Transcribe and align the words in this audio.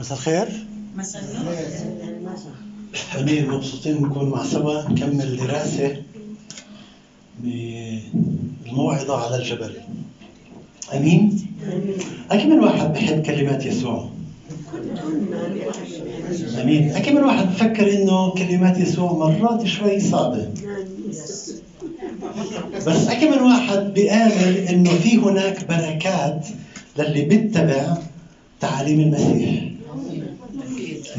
مساء 0.00 0.18
الخير. 0.18 0.48
مساء 0.96 1.22
امين 3.20 3.50
مبسوطين 3.50 4.02
نكون 4.02 4.28
مع 4.28 4.44
سوا 4.44 4.88
نكمل 4.88 5.36
دراسة 5.36 5.96
بالموعظه 7.40 9.16
على 9.16 9.36
الجبل. 9.36 9.72
أمين؟ 10.94 11.46
أكيد 12.30 12.46
من 12.46 12.58
واحد 12.58 12.92
بحب 12.92 13.22
كلمات 13.22 13.66
يسوع؟ 13.66 14.10
أمين. 16.62 16.90
أكيد 16.92 17.14
من 17.14 17.24
واحد 17.24 17.46
بفكر 17.46 17.92
إنه 17.92 18.30
كلمات 18.30 18.78
يسوع 18.78 19.12
مرات 19.12 19.66
شوي 19.66 20.00
صعبة. 20.00 20.48
بس 22.86 23.08
أكيد 23.08 23.28
من 23.28 23.42
واحد 23.42 23.94
بيآمن 23.94 24.66
إنه 24.68 24.90
في 24.90 25.16
هناك 25.18 25.68
بركات 25.68 26.46
للي 26.98 27.22
بيتبع 27.22 27.96
تعاليم 28.60 29.00
المسيح. 29.00 29.69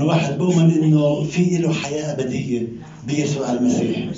الواحد 0.02 0.38
بؤمن 0.38 0.72
إنه 0.72 1.24
في 1.24 1.58
له 1.58 1.74
حياة 1.74 2.12
أبدية 2.14 2.68
بيسوع 3.08 3.52
المسيح 3.54 4.10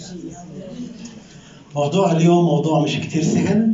موضوع 1.75 2.11
اليوم 2.11 2.45
موضوع 2.45 2.81
مش 2.81 2.95
كتير 2.99 3.23
سهل. 3.23 3.73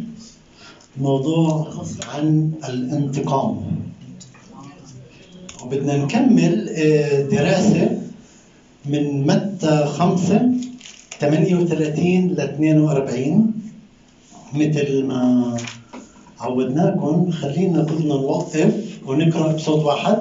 موضوع 0.98 1.74
عن 2.14 2.52
الانتقام. 2.70 3.62
وبدنا 5.64 5.98
نكمل 5.98 6.70
آه، 6.70 7.22
دراسة 7.22 8.02
من 8.86 9.28
متى 9.28 9.86
خمسة 9.86 10.52
38 11.20 12.28
ل 12.28 12.40
42 12.42 13.52
مثل 14.54 15.04
ما 15.04 15.58
عودناكم 16.40 17.32
خلينا 17.32 17.84
كلنا 17.84 18.14
نوقف 18.14 18.74
ونقرأ 19.06 19.52
بصوت 19.54 19.84
واحد. 19.86 20.18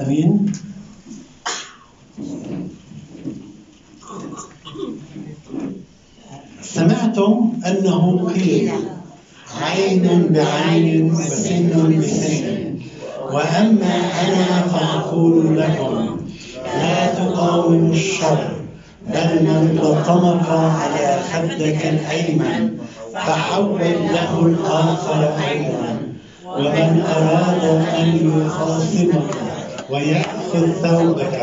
أمين. 0.00 0.52
سمعتم 6.62 7.52
أنه 7.66 8.28
قيل 8.34 8.72
عين 9.60 10.26
بعين 10.30 11.12
وسن 11.14 11.98
بسن. 12.00 12.74
وأما 13.32 13.94
أنا 14.22 14.62
فأقول 14.66 15.58
لكم 15.60 16.16
لا 16.64 17.14
تقاوموا 17.14 17.94
الشر 17.94 18.56
بل 19.08 19.42
من 19.42 19.78
لطمك 19.82 20.48
على 20.48 21.20
خدك 21.32 21.86
الأيمن 21.86 22.70
فحول 23.14 23.80
له 24.12 24.46
الآخر 24.46 25.34
أيضا 25.48 25.98
ومن 26.46 27.04
أراد 27.16 27.64
أن 27.98 28.08
يخاصمك 28.46 29.34
ويأخذ 29.92 30.72
ثوبك. 30.82 31.38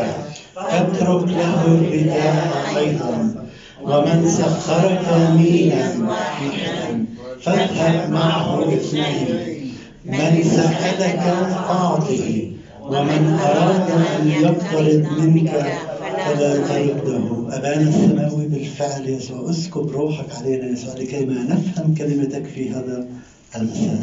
فاترك 0.54 1.28
له 1.28 1.64
الرداء 1.66 2.76
أيضا 2.76 3.34
ومن 3.82 4.28
سخرك 4.28 5.06
ميلا 5.38 5.86
واحدا 6.08 7.04
فاذهب 7.40 8.10
معه 8.10 8.74
اثنين. 8.74 9.28
من 10.04 10.42
سألك 10.42 11.20
فأعطه 11.20 12.50
ومن 12.82 13.38
أراد 13.42 13.90
أن 13.90 14.28
يقترض 14.28 15.06
منك 15.18 15.50
فلا 16.26 16.56
ترده. 16.56 17.56
أبانا 17.56 17.88
السماوي 17.88 18.46
بالفعل 18.46 19.08
يسوع 19.08 19.50
اسكب 19.50 19.90
روحك 19.90 20.26
علينا 20.40 20.66
يسوع 20.66 20.94
لكي 20.94 21.24
ما 21.24 21.42
نفهم 21.42 21.94
كلمتك 21.94 22.46
في 22.54 22.70
هذا 22.70 23.06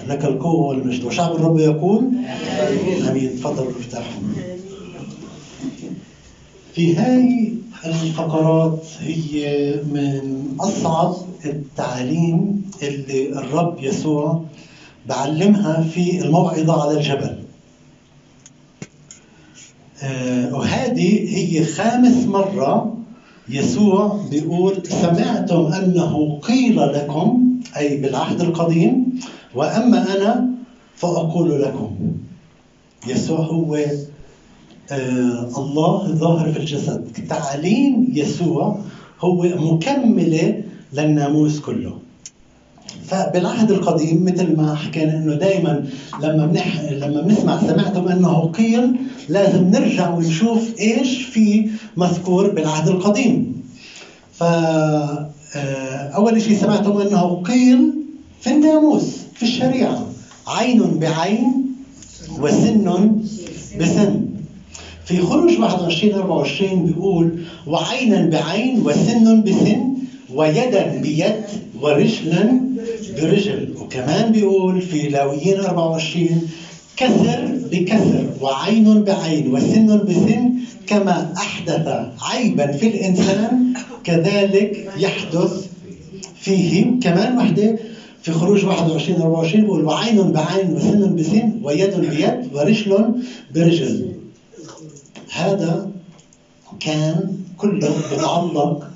لك 0.07 0.25
القوة 0.25 0.65
والمجد. 0.67 1.03
وشعب 1.03 1.35
الرب 1.35 1.59
يقول 1.59 2.11
آمين. 3.09 3.35
تفضلوا 3.35 3.71
ارتاحوا 3.77 4.21
في 6.75 6.95
هاي 6.95 7.53
الفقرات 7.85 8.85
هي 8.99 9.73
من 9.91 10.43
أصعب 10.59 11.15
التعاليم 11.45 12.61
اللي 12.83 13.29
الرب 13.29 13.75
يسوع 13.83 14.43
بعلمها 15.09 15.81
في 15.81 16.21
الموعظة 16.21 16.81
على 16.83 16.97
الجبل. 16.97 17.37
آه، 20.03 20.55
وهذه 20.55 21.35
هي 21.37 21.65
خامس 21.65 22.25
مرة 22.25 22.97
يسوع 23.49 24.21
بيقول 24.31 24.87
سمعتم 24.87 25.65
أنه 25.65 26.39
قيل 26.41 26.77
لكم 26.77 27.46
أي 27.77 27.97
بالعهد 27.97 28.41
القديم 28.41 29.19
وأما 29.55 30.17
أنا 30.17 30.49
فأقول 30.95 31.61
لكم 31.61 31.95
يسوع 33.07 33.39
هو 33.39 33.75
آه 34.91 35.49
الله 35.57 36.07
ظاهر 36.07 36.51
في 36.51 36.59
الجسد 36.59 37.07
تعليم 37.29 38.07
يسوع 38.13 38.79
هو 39.19 39.43
مكملة 39.43 40.63
للناموس 40.93 41.59
كله 41.59 41.97
فبالعهد 43.07 43.71
القديم 43.71 44.25
مثل 44.25 44.57
ما 44.57 44.75
حكينا 44.75 45.17
إنه 45.17 45.33
دائما 45.35 45.85
لما 46.23 46.45
بنح... 46.45 46.81
لما 46.91 47.21
بنسمع 47.21 47.61
سمعتم 47.61 48.07
إنه 48.07 48.51
قيل 48.51 48.95
لازم 49.29 49.67
نرجع 49.67 50.09
ونشوف 50.09 50.79
إيش 50.79 51.23
في 51.23 51.69
مذكور 51.97 52.49
بالعهد 52.49 52.87
القديم. 52.87 53.61
ف 54.33 54.43
آه، 55.55 56.09
أول 56.15 56.41
شيء 56.41 56.57
سمعتم 56.57 56.97
أنه 56.97 57.43
قيل 57.43 57.91
في 58.41 58.49
الناموس 58.49 59.03
في 59.35 59.43
الشريعة 59.43 60.07
عين 60.47 60.99
بعين 60.99 61.65
وسن 62.39 63.21
بسن. 63.79 64.25
في 65.05 65.21
خروج 65.21 65.59
21 65.59 66.13
24 66.13 66.85
بيقول 66.85 67.39
وعينا 67.67 68.25
بعين 68.29 68.81
وسن 68.85 69.43
بسن 69.43 69.93
ويدا 70.33 70.97
بيد 71.01 71.33
ورجلا 71.81 72.59
برجل. 73.21 73.73
وكمان 73.81 74.31
بيقول 74.31 74.81
في 74.81 75.09
لاويين 75.09 75.59
24 75.59 76.41
كسر 76.97 77.57
بكسر 77.71 78.25
وعين 78.41 79.03
بعين 79.03 79.53
وسن 79.53 79.97
بسن 79.97 80.56
كما 80.87 81.33
أحدث 81.37 81.87
عيبا 82.21 82.71
في 82.71 82.87
الإنسان 82.87 83.73
كذلك 84.03 84.93
يحدث 84.97 85.67
فيه 86.35 86.99
كمان 86.99 87.37
وحدة 87.37 87.77
في 88.21 88.31
خروج 88.31 88.65
21 88.65 89.21
24 89.21 89.61
بيقول 89.63 89.83
وعين 89.85 90.31
بعين 90.31 90.73
وسن 90.73 91.15
بسن 91.15 91.51
ويد 91.63 91.95
بيد 91.99 92.53
ورجل 92.53 93.21
برجل. 93.55 94.11
هذا 95.31 95.89
كان 96.79 97.37
كله 97.57 97.95
متعلق 97.97 98.87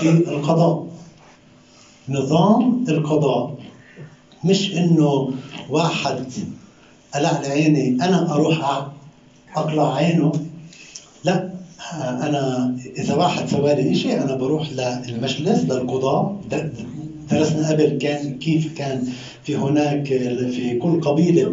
في 0.00 0.08
القضاء. 0.08 0.86
نظام 2.08 2.84
القضاء. 2.88 3.54
مش 4.44 4.74
إنه 4.76 5.32
واحد 5.68 6.26
قلع 7.14 7.40
عيني 7.44 7.98
أنا 8.02 8.32
أروح 8.34 8.86
أقلع 9.56 9.94
عينه. 9.94 10.32
لا 11.24 11.50
أنا 12.00 12.74
إذا 12.98 13.14
واحد 13.14 13.48
سوى 13.48 13.74
لي 13.74 13.94
شيء 13.94 14.22
أنا 14.22 14.34
بروح 14.34 14.68
للمجلس 14.72 15.64
للقضاء. 15.64 16.36
درسنا 17.30 17.68
قبل 17.68 17.98
كان 18.00 18.38
كيف 18.38 18.74
كان 18.74 19.08
في 19.42 19.56
هناك 19.56 20.06
في 20.50 20.78
كل 20.78 21.00
قبيلة 21.00 21.52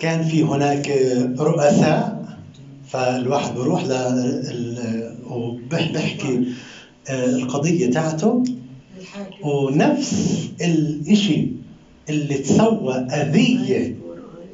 كان 0.00 0.22
في 0.22 0.42
هناك 0.42 0.88
رؤساء. 1.38 2.20
فالواحد 2.86 3.54
بروح 3.54 3.84
ل 3.84 3.92
وبحكي 5.30 6.44
القضية 7.10 7.90
تاعته. 7.90 8.44
ونفس 9.42 10.40
الشيء 11.10 11.52
اللي 12.08 12.38
تسوى 12.38 12.94
أذية 12.94 13.94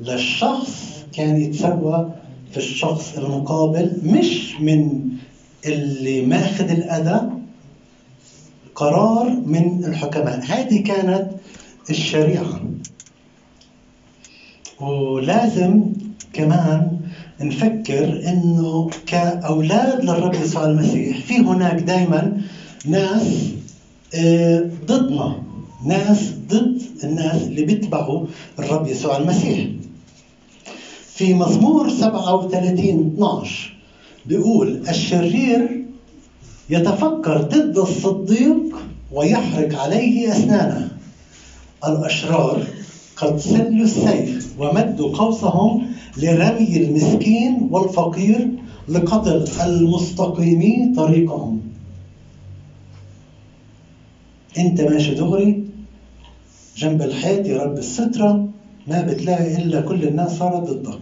للشخص 0.01 1.05
كان 1.13 1.37
يتسوى 1.41 2.13
في 2.51 2.57
الشخص 2.57 3.19
المقابل 3.19 3.93
مش 4.05 4.55
من 4.61 5.01
اللي 5.67 6.23
ماخذ 6.23 6.71
الأذى 6.71 7.21
قرار 8.75 9.31
من 9.47 9.85
الحكماء. 9.85 10.41
هذه 10.47 10.83
كانت 10.83 11.27
الشريعة. 11.91 12.61
ولازم 14.81 15.83
كمان 16.33 16.99
نفكر 17.41 18.29
إنه 18.29 18.91
كأولاد 19.07 20.05
للرب 20.05 20.35
يسوع 20.35 20.65
المسيح 20.65 21.21
في 21.21 21.39
هناك 21.39 21.75
دائما 21.83 22.41
ناس 22.87 23.49
ضدنا 24.87 25.43
ناس 25.87 26.33
ضد 26.49 26.83
الناس 27.05 27.43
اللي 27.43 27.63
بيتبعوا 27.65 28.27
الرب 28.59 28.87
يسوع 28.87 29.17
المسيح. 29.17 29.67
في 31.17 31.35
مزمور 31.35 31.91
37 31.91 33.13
12 33.17 33.73
بيقول 34.27 34.83
الشرير 34.89 35.85
يتفكر 36.71 37.43
ضد 37.43 37.79
الصديق 37.79 38.77
ويحرق 39.13 39.81
عليه 39.81 40.33
أسنانه. 40.33 40.89
الأشرار 41.87 42.67
قد 43.17 43.39
سلوا 43.39 43.85
السيف 43.85 44.55
ومدوا 44.59 45.17
قوسهم 45.17 45.87
لرمي 46.17 46.77
المسكين 46.77 47.69
والفقير 47.71 48.49
لقتل 48.89 49.45
المستقيمين 49.65 50.95
طريقهم. 50.97 51.61
انت 54.59 54.81
ماشي 54.81 55.15
دغري؟ 55.15 55.65
جنب 56.77 57.03
الحيط 57.03 57.47
يا 57.47 57.63
رب 57.63 57.79
السترة. 57.79 58.49
ما 58.87 59.01
بتلاقي 59.03 59.57
إلا 59.63 59.81
كل 59.81 60.05
الناس 60.05 60.39
صارت 60.39 60.71
ضدك. 60.71 60.99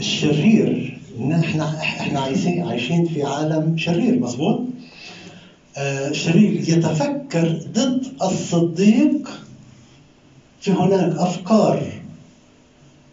الشرير 0.00 0.98
إحنا 1.32 1.78
إحنا 1.80 2.20
عايشين 2.20 2.66
عايشين 2.68 3.04
في 3.06 3.22
عالم 3.22 3.76
شرير 3.78 4.18
مظبوط؟ 4.20 4.60
آه 5.76 6.12
شرير 6.12 6.52
يتفكر 6.68 7.60
ضد 7.72 8.06
الصديق 8.22 9.40
في 10.60 10.70
هناك 10.70 11.16
أفكار 11.16 11.92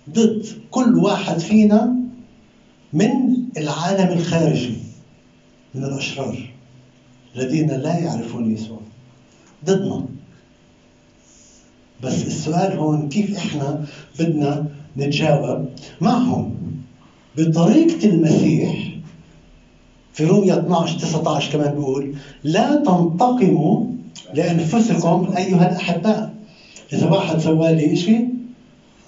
ضد 0.09 0.45
كل 0.71 0.95
واحد 0.97 1.39
فينا 1.39 1.95
من 2.93 3.09
العالم 3.57 4.17
الخارجي 4.17 4.77
من 5.75 5.83
الأشرار 5.83 6.53
الذين 7.35 7.69
لا 7.71 7.99
يعرفون 7.99 8.53
يسوع 8.53 8.79
ضدنا. 9.65 10.05
بس 12.05 12.23
السؤال 12.23 12.77
هون 12.77 13.09
كيف 13.09 13.37
إحنا 13.37 13.85
بدنا 14.19 14.65
نتجاوب 14.97 15.69
معهم؟ 16.01 16.53
بطريقة 17.37 18.07
المسيح 18.07 18.95
في 20.13 20.25
رومية 20.25 20.53
12 20.59 20.99
19 20.99 21.51
كمان 21.51 21.71
بيقول 21.71 22.13
لا 22.43 22.75
تنتقموا 22.75 23.85
لأنفسكم 24.33 25.33
أيها 25.37 25.71
الأحباء. 25.71 26.33
إذا 26.93 27.09
واحد 27.09 27.39
سوى 27.39 27.73
لي 27.73 27.95
شيء 27.95 28.29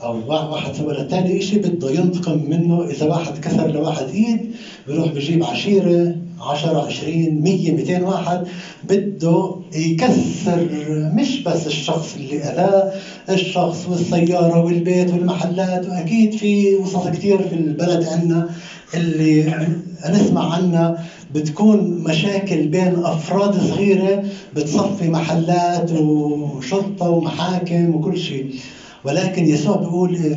أو 0.04 0.32
واحد 0.32 0.74
سوى 0.76 0.94
للثاني 0.94 1.42
شيء 1.42 1.60
بده 1.68 1.92
ينتقم 1.92 2.50
منه. 2.50 2.84
إذا 2.84 3.06
واحد 3.06 3.38
كسر 3.38 3.68
لواحد 3.72 4.08
إيد 4.10 4.52
بيروح 4.88 5.08
بجيب 5.12 5.44
عشيرة 5.44 6.16
10 6.42 6.86
20 6.86 7.42
100 7.44 7.72
200 7.72 8.04
واحد 8.06 8.44
بده 8.84 9.56
يكسر 9.74 10.68
مش 11.14 11.44
بس 11.44 11.68
الشخص 11.68 12.16
اللي 12.16 12.40
أذاه 12.44 12.92
الشخص 13.30 13.88
والسيارة 13.88 14.64
والبيت 14.64 15.12
والمحلات 15.14 15.88
وأكيد 15.88 16.34
في 16.34 16.76
قصص 16.76 17.08
كثير 17.08 17.48
في 17.48 17.56
البلد 17.56 18.06
عندنا 18.08 18.50
اللي 18.94 19.68
نسمع 20.10 20.54
عنها 20.54 21.04
بتكون 21.34 22.04
مشاكل 22.04 22.68
بين 22.68 22.96
أفراد 23.04 23.62
صغيرة 23.62 24.24
بتصفي 24.54 25.10
محلات 25.10 25.92
وشرطة 25.92 27.10
ومحاكم 27.10 27.96
وكل 27.96 28.18
شيء. 28.18 28.56
ولكن 29.04 29.46
يسوع 29.48 29.76
بيقول 29.76 30.36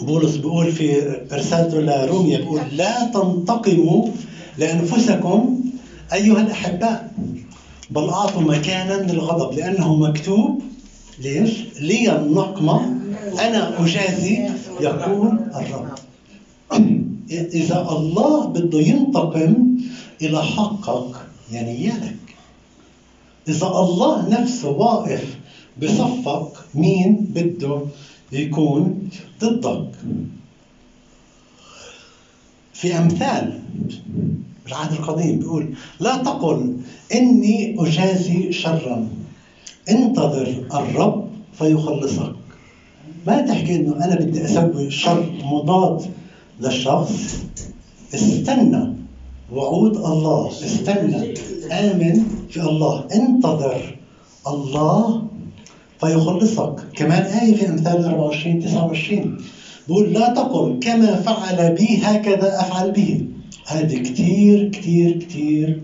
بولس 0.00 0.36
بيقول 0.36 0.72
في 0.72 1.16
رسالته 1.32 1.80
لروميا 1.80 2.38
بيقول 2.38 2.60
لا 2.76 3.04
تنتقموا 3.14 4.06
لأنفسكم 4.58 5.60
أيها 6.12 6.40
الأحباء 6.40 7.12
بل 7.90 8.08
أعطوا 8.08 8.42
مكانا 8.42 9.12
للغضب 9.12 9.58
لأنه 9.58 9.94
مكتوب 9.94 10.62
ليش؟ 11.18 11.64
لي 11.80 12.16
النقمة 12.16 12.98
أنا 13.40 13.84
أجازي 13.84 14.48
يقول 14.80 15.38
الرب. 15.54 15.98
إذا 17.30 17.88
الله 17.90 18.46
بده 18.46 18.80
ينتقم 18.80 19.78
إلى 20.22 20.42
حقك 20.42 21.16
يعني 21.52 21.84
يالك 21.84 22.16
إذا 23.48 23.66
الله 23.66 24.28
نفسه 24.28 24.68
واقف 24.68 25.36
بصفك 25.82 26.52
مين 26.74 27.26
بده 27.34 27.80
يكون 28.32 29.08
ضدك؟ 29.40 29.90
في 32.72 32.98
أمثال. 32.98 33.60
العهد 34.68 34.92
القديم 34.92 35.38
بيقول 35.38 35.74
لا 36.00 36.16
تقل 36.16 36.74
إني 37.14 37.76
أجازي 37.78 38.52
شرا. 38.52 39.08
انتظر 39.90 40.64
الرب 40.74 41.28
فيخلصك. 41.58 42.32
ما 43.26 43.40
تحكي 43.40 43.76
إنه 43.76 44.04
أنا 44.04 44.14
بدي 44.14 44.44
أسوي 44.44 44.90
شر 44.90 45.32
مضاد 45.44 46.02
للشخص؟ 46.60 47.36
استنى. 48.14 48.94
وعود 49.52 49.96
الله. 49.96 50.48
استنى. 50.48 51.34
آمن 51.72 52.24
في 52.50 52.60
الله. 52.60 53.06
انتظر 53.14 53.96
الله 54.46 55.22
فيخلصك. 56.00 56.74
كمان 56.94 57.22
آية 57.22 57.54
في 57.54 57.68
أمثال 57.68 58.04
24 58.04 58.60
29 58.60 59.38
بقول 59.88 60.12
لا 60.12 60.28
تقل 60.34 60.78
كما 60.82 61.14
فعل 61.14 61.74
بي 61.74 62.00
هكذا 62.02 62.60
أفعل 62.60 62.90
به. 62.90 63.24
هذه 63.68 63.96
كتير 63.96 64.68
كتير 64.68 65.18
كتير 65.18 65.82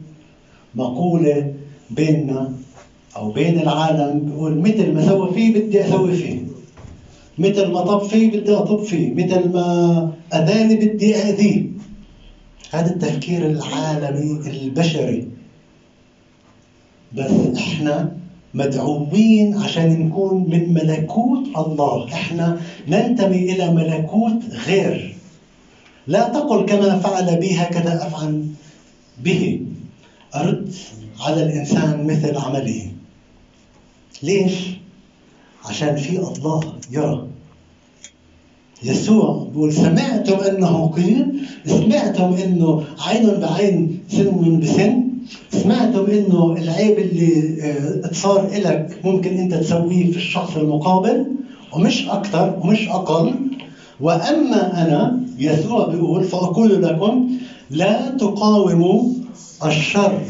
مقولة 0.75 1.55
بيننا 1.91 2.53
أو 3.17 3.31
بين 3.33 3.61
العالم 3.61 4.25
بقول 4.27 4.59
مثل 4.59 4.93
ما 4.95 5.07
سوى 5.07 5.35
فيه 5.35 5.55
بدي 5.55 5.85
أسوي 5.85 6.13
فيه 6.15 6.41
مثل 7.39 7.67
ما 7.73 7.81
طب 7.81 8.03
فيه 8.03 8.29
بدي 8.41 8.53
أطب 8.53 8.83
فيه 8.83 9.15
مثل 9.15 9.53
ما 9.53 10.13
أذاني 10.35 10.75
بدي 10.77 11.17
أذيه 11.17 11.65
هذا 12.71 12.91
التفكير 12.95 13.47
العالمي 13.47 14.41
البشري. 14.51 15.29
بس 17.17 17.31
إحنا 17.57 18.17
مدعوين 18.55 19.55
عشان 19.55 20.07
نكون 20.07 20.51
من 20.51 20.75
ملكوت 20.75 21.47
الله. 21.57 22.13
إحنا 22.13 22.59
ننتمي 22.89 23.53
إلى 23.53 23.75
ملكوت 23.75 24.45
غير. 24.67 25.14
لا 26.07 26.29
تقل 26.29 26.67
كما 26.67 26.99
فعل 26.99 27.37
بي 27.37 27.55
هكذا 27.55 28.07
أفعل 28.07 28.45
به. 29.25 29.61
أرد 30.35 30.75
على 31.21 31.43
الإنسان 31.43 32.07
مثل 32.07 32.37
عمله. 32.37 32.93
ليش؟ 34.23 34.53
عشان 35.65 35.97
في 35.97 36.19
الله 36.19 36.61
يرى. 36.91 37.27
يسوع 38.83 39.49
بيقول 39.53 39.73
سمعتم 39.73 40.37
أنه 40.37 40.93
قيل 40.97 41.47
سمعتم 41.67 42.33
أنه 42.35 42.85
عين 42.99 43.41
بعين 43.41 44.01
سن 44.09 44.61
بسن. 44.61 45.05
سمعتم 45.51 46.05
أنه 46.05 46.53
العيب 46.59 46.99
اللي 46.99 47.63
آه 47.63 48.13
صار 48.13 48.51
لك 48.55 49.01
ممكن 49.05 49.37
أنت 49.37 49.55
تسويه 49.55 50.11
في 50.11 50.17
الشخص 50.17 50.57
المقابل 50.57 51.27
ومش 51.73 52.09
أكثر 52.09 52.59
ومش 52.63 52.89
أقل. 52.89 53.35
وأما 54.05 54.83
أنا 54.83 55.21
يسوع 55.39 55.87
بيقول 55.89 56.25
فأقول 56.25 56.83
لكم 56.83 57.31
لا 57.71 58.11
تقاوموا 58.11 59.13
الشر 59.65 60.23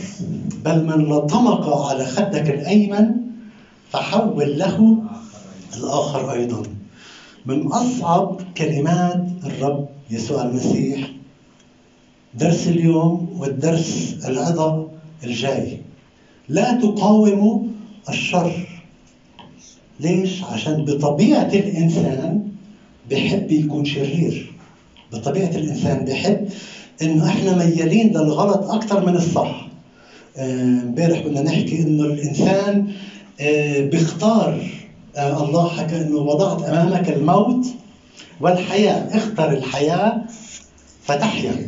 بل 0.64 0.84
من 0.84 1.04
لطمك 1.04 1.64
على 1.68 2.04
خدك 2.04 2.50
الأيمن 2.50 3.06
فحول 3.90 4.58
له 4.58 4.96
الآخر 5.76 6.32
أيضا. 6.32 6.62
من 7.46 7.66
أصعب 7.66 8.40
كلمات 8.56 9.24
الرب 9.44 9.88
يسوع 10.10 10.42
المسيح 10.42 11.10
درس 12.34 12.68
اليوم 12.68 13.28
والدرس 13.38 14.16
العظة 14.28 14.88
الجاي. 15.24 15.80
لا 16.48 16.72
تقاوموا 16.72 17.58
الشر. 18.08 18.68
ليش؟ 20.00 20.44
عشان 20.44 20.84
بطبيعة 20.84 21.50
الإنسان 21.54 22.42
بحب 23.10 23.52
يكون 23.52 23.84
شرير. 23.84 24.52
بطبيعة 25.12 25.48
الإنسان 25.48 26.04
بحب 26.04 26.48
إنه 27.02 27.28
إحنا 27.28 27.56
ميالين 27.56 28.08
للغلط 28.10 28.70
أكثر 28.70 29.06
من 29.06 29.16
الصح. 29.16 29.68
امبارح 30.38 31.20
كنا 31.20 31.42
نحكي 31.42 31.82
إنه 31.82 32.04
الإنسان 32.04 32.92
بيختار 33.90 34.68
الله 35.18 35.68
حكى 35.68 36.00
إنه 36.00 36.16
وضعت 36.18 36.62
أمامك 36.62 37.08
الموت 37.08 37.66
والحياة. 38.40 39.16
اختر 39.16 39.52
الحياة 39.52 40.22
فتحيا. 41.02 41.66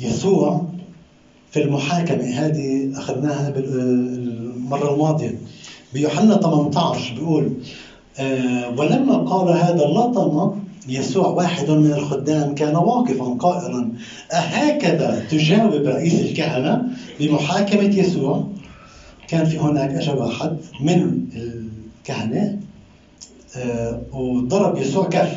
يسوع 0.00 0.66
في 1.50 1.62
المحاكمة 1.62 2.24
هذه 2.24 2.90
أخذناها 2.94 3.48
المرة 3.56 4.94
الماضية. 4.94 5.34
بيوحنا 5.92 6.40
18 6.40 7.14
بيقول 7.14 7.52
آه 8.18 8.70
ولما 8.76 9.16
قال 9.16 9.56
هذا 9.56 9.84
اللطم 9.84 10.58
يسوع 10.88 11.26
واحد 11.28 11.70
من 11.70 11.92
الخدام 11.92 12.54
كان 12.54 12.76
واقفا 12.76 13.24
قائلا 13.24 13.92
أهكذا 14.32 15.26
تجاوب 15.30 15.72
رئيس 15.72 16.20
الكهنة 16.20 16.84
بمحاكمة 17.20 17.98
يسوع 17.98 18.44
كان 19.28 19.44
في 19.44 19.58
هناك 19.58 19.90
أجا 19.94 20.12
واحد 20.12 20.56
من 20.80 21.26
الكهنة 21.36 22.58
آه 23.56 24.02
وضرب 24.12 24.78
يسوع 24.78 25.08
كف 25.08 25.36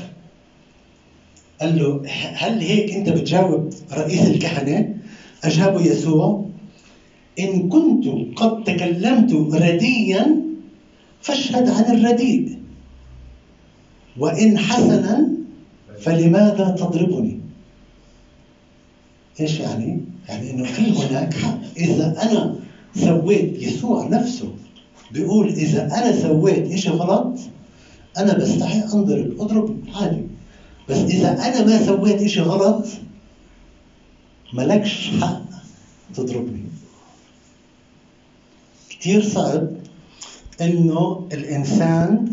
قال 1.61 1.79
له 1.79 2.01
هل 2.35 2.59
هيك 2.59 2.91
أنت 2.93 3.09
بتجاوب 3.09 3.69
رئيس 3.93 4.27
الكهنة؟ 4.27 4.95
أجابه 5.43 5.81
يسوع 5.81 6.45
إن 7.39 7.69
كنت 7.69 8.07
قد 8.35 8.63
تكلمت 8.63 9.33
رديا 9.33 10.35
فاشهد 11.21 11.69
عن 11.69 11.95
الرديء. 11.95 12.57
وإن 14.17 14.57
حسنا 14.57 15.29
فلماذا 15.99 16.75
تضربني؟ 16.79 17.39
إيش 19.39 19.59
يعني؟ 19.59 20.01
يعني 20.29 20.51
إنه 20.51 20.63
في 20.63 20.91
هناك 20.91 21.33
حق. 21.33 21.57
إذا 21.77 22.21
أنا 22.23 22.55
سويت 22.95 23.61
يسوع 23.61 24.07
نفسه 24.07 24.53
بيقول 25.11 25.47
إذا 25.47 25.85
أنا 25.85 26.21
سويت 26.21 26.75
شيء 26.75 26.91
غلط؟ 26.91 27.39
أنا 28.17 28.33
بستحي 28.37 28.83
أنضرب. 28.93 29.41
أضرب 29.41 29.79
عادي. 29.95 30.23
بس 30.89 30.97
إذا 30.97 31.31
أنا 31.31 31.65
ما 31.65 31.85
سويت 31.85 32.25
شيء 32.25 32.43
غلط؟ 32.43 32.85
ملكش 34.53 35.11
حق 35.21 35.41
تضربني. 36.15 36.63
كثير 39.01 39.23
صعب 39.23 39.67
إنه 40.61 41.27
الإنسان 41.33 42.25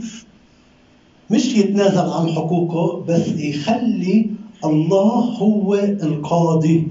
مش 1.30 1.54
يتنازل 1.54 2.08
عن 2.08 2.28
حقوقه 2.28 3.04
بس 3.08 3.26
يخلي 3.28 4.30
الله 4.64 5.20
هو 5.20 5.74
القاضي. 5.74 6.88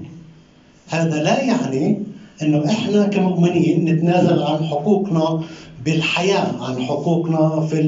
هذا 0.88 1.22
لا 1.22 1.40
يعني 1.40 2.02
إنه 2.42 2.66
إحنا 2.68 3.06
كمؤمنين 3.06 3.84
نتنازل 3.84 4.42
عن 4.42 4.64
حقوقنا 4.64 5.40
بالحياة 5.84 6.62
عن 6.64 6.82
حقوقنا 6.82 7.60
في 7.60 7.80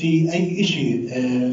في 0.00 0.32
أي 0.32 0.64
شيء 0.64 1.08
آه، 1.12 1.52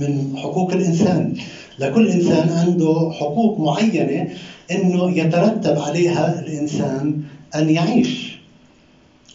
من 0.00 0.32
حقوق 0.36 0.72
الإنسان. 0.72 1.34
لكل 1.78 2.08
إنسان 2.08 2.48
عنده 2.48 3.10
حقوق 3.20 3.60
معينة 3.60 4.28
إنه 4.70 5.18
يترتب 5.18 5.78
عليها 5.78 6.40
الإنسان 6.40 7.20
أن 7.54 7.70
يعيش. 7.70 8.31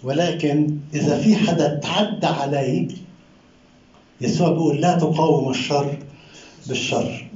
ولكن 0.04 0.78
إذا 0.94 1.18
في 1.20 1.36
حدا 1.36 1.80
تعدى 1.84 2.28
علي 2.28 2.88
يسوع 4.22 4.50
بيقول 4.50 4.82
لا 4.82 4.98
تقاوم 4.98 5.50
الشر 5.50 5.98
بالشر. 6.68 7.28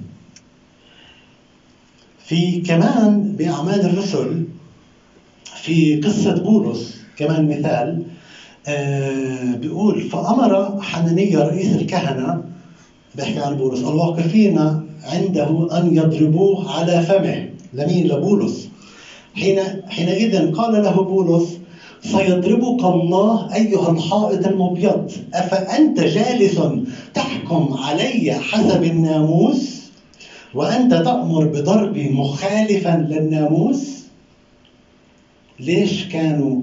في 2.25 2.62
كمان 2.62 3.36
بأعمال 3.38 3.80
الرسل 3.86 4.46
في 5.62 5.96
قصة 5.96 6.34
بولس 6.44 7.01
كمان 7.18 7.50
مثال 7.50 8.03
آه 8.68 9.56
بيقول 9.56 10.01
فأمر 10.01 10.82
حنانية 10.82 11.38
رئيس 11.38 11.75
الكهنة 11.75 12.44
بيحكي 13.15 13.39
عن 13.39 13.56
بولس 13.58 13.80
الواقفين 13.80 14.58
عنده 15.03 15.77
أن 15.77 15.98
يضربوه 15.98 16.72
على 16.72 17.01
فمه. 17.01 17.50
لمين؟ 17.74 18.08
لبولس. 18.08 18.68
حين 19.36 19.60
حينئذ 19.89 20.51
قال 20.51 20.84
له 20.84 21.03
بولس 21.03 21.58
سيضربك 22.03 22.84
الله 22.84 23.55
أيها 23.55 23.91
الحائط 23.91 24.48
المبيض. 24.48 25.12
أفأنت 25.34 26.00
جالس 26.00 26.60
تحكم 27.13 27.74
علي 27.74 28.34
حسب 28.34 28.84
الناموس؟ 28.84 29.81
وأنت 30.53 30.93
تأمر 30.93 31.46
بضربي 31.46 32.10
مخالفا 32.10 33.08
للناموس؟ 33.10 34.03
ليش 35.60 36.05
كانوا 36.05 36.62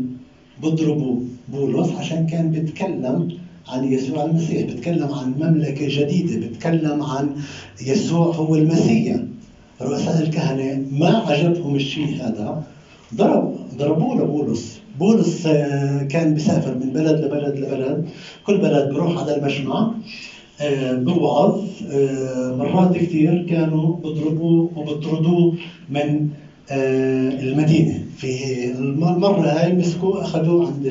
بيضربوا 0.63 1.21
بولس 1.49 1.91
عشان 1.93 2.27
كان 2.27 2.51
بيتكلم 2.51 3.29
عن 3.69 3.93
يسوع 3.93 4.25
المسيح 4.25 4.67
بيتكلم 4.67 5.13
عن 5.13 5.35
مملكة 5.39 5.87
جديدة 5.89 6.37
بيتكلم 6.37 7.03
عن 7.03 7.37
يسوع 7.87 8.35
هو 8.35 8.55
المسيح. 8.55 9.17
رؤساء 9.83 10.23
الكهنة 10.23 10.85
ما 10.91 11.17
عجبهم 11.17 11.75
الشيء 11.75 12.17
هذا. 12.17 12.63
ضرب 13.15 13.57
ضربوه 13.79 14.17
لبولس 14.17 14.79
بولس 14.99 15.47
آه، 15.47 16.03
كان 16.03 16.35
بيسافر 16.35 16.75
من 16.75 16.91
بلد 16.91 17.25
لبلد 17.25 17.57
لبلد. 17.59 18.05
كل 18.47 18.59
بلد 18.59 18.93
بروح 18.93 19.19
على 19.19 19.37
المجمع 19.37 19.93
آه، 20.61 20.93
بوعظ 20.93 21.61
آه، 21.91 22.57
مرات 22.57 22.97
كثير 22.97 23.47
كانوا 23.49 23.97
بضربوه 23.97 24.71
وبطردوه 24.77 25.55
من 25.91 26.29
المدينة. 26.71 28.03
في 28.17 28.65
المرة 28.71 29.49
هاي 29.49 29.73
مسكوه 29.73 30.25
اخذوه 30.25 30.67
عند 30.67 30.87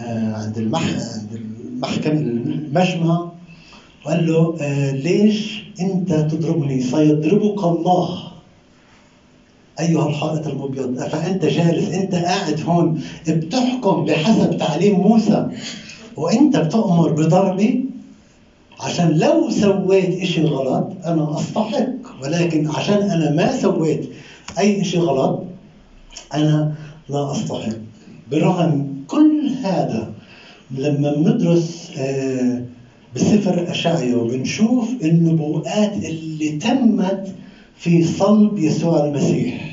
عند 0.00 0.58
عند 0.74 1.40
المحكمه 1.72 2.20
المجمع 2.20 3.30
وقال 4.06 4.26
له 4.26 4.56
ليش 4.92 5.64
انت 5.80 6.12
تضربني؟ 6.12 6.80
سيضربك 6.80 7.64
الله. 7.64 8.37
أيها 9.80 10.08
الحائط 10.08 10.46
المبيض. 10.46 11.00
أفأنت 11.00 11.44
جالس 11.44 11.88
أنت 11.94 12.14
قاعد 12.14 12.60
هون 12.66 13.00
بتحكم 13.28 14.04
بحسب 14.04 14.56
تعليم 14.58 14.94
موسى 15.00 15.46
وأنت 16.16 16.56
بتأمر 16.56 17.10
بضربي؟ 17.12 17.84
عشان 18.80 19.18
لو 19.18 19.50
سويت 19.50 20.20
إشي 20.22 20.40
غلط 20.40 20.92
أنا 21.06 21.36
أستحق 21.38 22.22
ولكن 22.22 22.66
عشان 22.70 23.02
أنا 23.02 23.30
ما 23.30 23.52
سويت 23.52 24.10
أي 24.58 24.80
إشي 24.80 24.98
غلط 24.98 25.42
أنا 26.34 26.74
لا 27.08 27.32
أستحق. 27.32 27.68
برغم 28.30 28.94
كل 29.06 29.50
هذا 29.62 30.12
لما 30.70 31.10
بندرس 31.10 31.90
آه، 31.98 32.62
بسفر 33.16 33.70
أشعيا 33.70 34.14
وبنشوف 34.14 34.88
النبوءات 35.02 35.96
اللي 35.96 36.48
تمت 36.50 37.34
في 37.76 38.04
صلب 38.04 38.58
يسوع 38.58 39.04
المسيح 39.06 39.67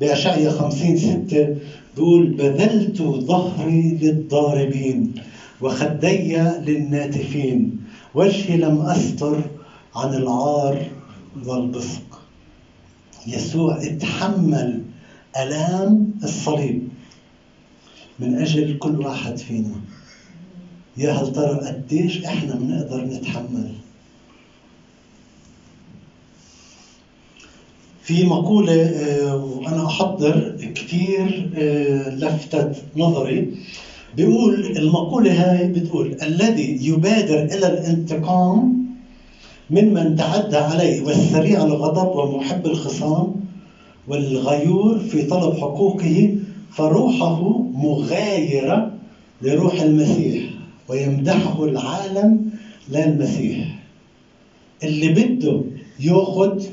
بأشعيا 0.00 0.50
خمسين 0.50 0.96
ستة 0.96 1.56
بيقول 1.96 2.26
بذلت 2.26 3.02
ظهري 3.02 3.98
للضاربين 4.02 5.14
وخدي 5.60 6.36
للناتفين 6.36 7.80
وجهي 8.14 8.56
لم 8.56 8.80
أستر 8.80 9.40
عن 9.96 10.14
العار 10.14 10.86
والبصق. 11.46 12.20
يسوع 13.26 13.82
اتحمل 13.82 14.82
ألام 15.36 16.10
الصليب. 16.24 16.88
من 18.18 18.34
أجل 18.34 18.78
كل 18.78 19.00
واحد 19.00 19.36
فينا. 19.38 19.74
يا 20.96 21.12
هل 21.12 21.32
ترى 21.32 21.58
قديش 21.68 22.24
إحنا 22.24 22.54
بنقدر 22.54 23.04
نتحمل؟ 23.04 23.74
في 28.04 28.24
مقولة 28.24 28.82
آه، 28.82 29.36
وأنا 29.44 29.86
أحضر 29.86 30.56
كثير 30.74 31.50
آه، 31.56 32.08
لفتت 32.14 32.82
نظري. 32.96 33.48
بيقول 34.16 34.76
المقولة 34.76 35.32
هاي 35.32 35.66
بتقول 35.66 36.16
الذي 36.22 36.78
يبادر 36.88 37.38
إلى 37.44 37.66
الانتقام 37.66 38.84
ممن 39.70 40.16
تعدى 40.16 40.56
عليه 40.56 41.02
والسريع 41.02 41.64
الغضب 41.64 42.16
ومحب 42.16 42.66
الخصام 42.66 43.34
والغيور 44.08 44.98
في 44.98 45.22
طلب 45.22 45.54
حقوقه 45.56 46.36
فروحه 46.70 47.58
مغايرة 47.74 48.92
لروح 49.42 49.80
المسيح 49.80 50.42
ويمدحه 50.88 51.64
العالم 51.64 52.50
لا 52.88 53.08
المسيح. 53.08 53.78
اللي 54.84 55.08
بده 55.08 55.60
ياخذ 56.00 56.64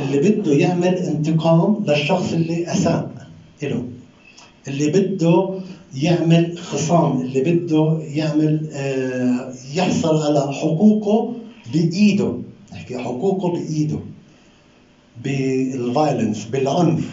اللي 0.00 0.30
بده 0.30 0.52
يعمل 0.52 0.94
انتقام 0.98 1.84
للشخص 1.86 2.32
اللي 2.32 2.72
أساء 2.72 3.10
له 3.62 3.84
اللي 4.68 4.90
بده 4.90 5.48
يعمل 5.94 6.58
خصام 6.58 7.20
اللي 7.20 7.40
بده 7.40 7.98
يعمل 8.00 8.68
آه، 8.72 9.54
يحصل 9.74 10.22
على 10.26 10.52
حقوقه 10.52 11.34
بإيده. 11.72 12.34
نحكي 12.72 12.98
حقوقه 12.98 13.48
بإيده. 13.52 13.98
بالفايلنس 15.24 16.44
بالعنف. 16.44 17.10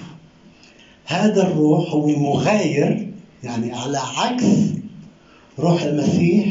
هذا 1.05 1.47
الروح 1.47 1.91
هو 1.91 2.07
مغاير 2.07 3.11
يعني 3.43 3.73
على 3.73 3.97
عكس 4.17 4.45
روح 5.59 5.83
المسيح 5.83 6.45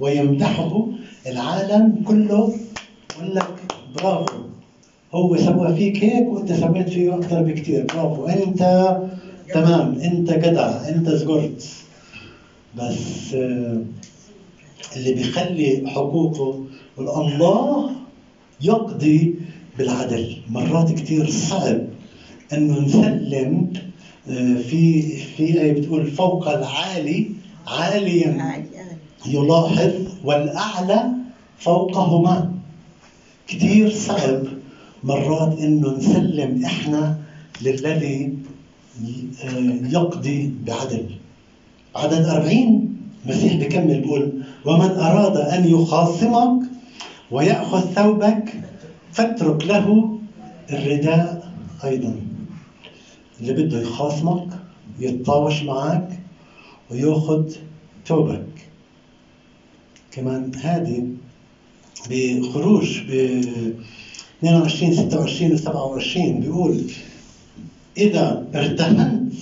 ويمدحه 0.00 0.86
العالم 1.26 2.02
كله. 2.06 2.54
يقول 3.16 3.34
لك 3.36 3.54
برافو. 3.96 4.49
هو 5.14 5.36
سوى 5.36 5.74
فيك 5.74 6.04
هيك 6.04 6.28
وانت 6.28 6.52
سويت 6.52 6.88
فيه 6.88 7.14
أكثر 7.18 7.42
بكثير 7.42 7.84
برافو. 7.94 8.26
أنت 8.26 8.58
تمام. 9.54 9.94
أنت 9.98 10.30
جدع. 10.30 10.88
أنت 10.88 11.10
زقرت 11.10 11.68
بس 12.76 13.34
آه، 13.34 13.82
اللي 14.96 15.12
بيخلي 15.12 15.82
حقوقه 15.86 16.64
الله 16.98 17.90
يقضي 18.60 19.34
بالعدل. 19.78 20.36
مرات 20.50 20.92
كثير 20.92 21.30
صعب 21.30 21.80
إنه 22.52 22.80
نسلم 22.80 23.72
آه، 24.28 24.54
في 24.54 25.02
في 25.16 25.42
إيه 25.60 25.72
بتقول 25.80 26.06
فوق 26.10 26.48
العالي 26.48 27.30
عاليا 27.66 28.28
يلاحظ 29.26 29.92
والأعلى 30.24 31.08
فوقهما. 31.58 32.52
كثير 33.48 33.90
صعب. 33.90 34.42
مرات 35.04 35.58
إنه 35.58 35.96
نسلم 35.96 36.64
إحنا 36.64 37.18
للذي 37.62 38.32
يقضي 39.92 40.54
بعدل. 40.66 41.06
عدد 41.96 42.24
40 42.24 42.96
المسيح 43.26 43.54
بكمل 43.54 44.00
بيقول 44.00 44.42
ومن 44.64 44.90
أراد 44.90 45.36
أن 45.36 45.68
يخاصمك 45.68 46.62
ويأخذ 47.30 47.92
ثوبك 47.92 48.60
فاترك 49.12 49.64
له 49.64 50.18
الرداء 50.72 51.52
أيضا. 51.84 52.16
اللي 53.40 53.52
بده 53.52 53.80
يخاصمك 53.80 54.48
يتطاوش 54.98 55.62
معك 55.62 56.08
ويأخذ 56.90 57.52
ثوبك. 58.06 58.46
كمان 60.12 60.52
هذه 60.62 61.06
بخروج 62.10 63.00
ب 63.08 63.10
22 64.42 64.92
26 64.92 65.52
و 65.52 65.56
27 65.56 66.40
بيقول 66.40 66.80
إذا 67.98 68.46
ارتهنت 68.54 69.32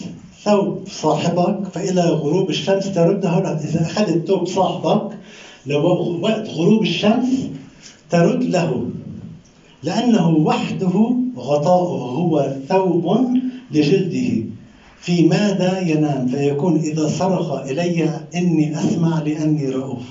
ثوب 0.45 0.85
صاحبك 0.87 1.69
فإلى 1.69 2.01
غروب 2.01 2.51
الشمس 2.51 2.93
ترده 2.93 3.41
له 3.41 3.51
إذا 3.51 3.87
أخذت 3.87 4.27
ثوب 4.29 4.47
صاحبك 4.47 5.19
لوقت 5.67 6.49
غروب 6.49 6.83
الشمس 6.83 7.29
ترد 8.11 8.45
له 8.45 8.91
لأنه 9.83 10.29
وحده 10.29 11.15
غطاؤه 11.37 12.11
هو 12.11 12.53
ثوب 12.69 13.29
لجلده. 13.71 14.45
في 15.01 15.23
ماذا 15.23 15.81
ينام؟ 15.81 16.27
فيكون 16.27 16.77
إذا 16.77 17.09
صرخ 17.09 17.53
إلي 17.53 18.21
إني 18.35 18.79
أسمع 18.81 19.19
لأني 19.19 19.69
رؤوف. 19.69 20.03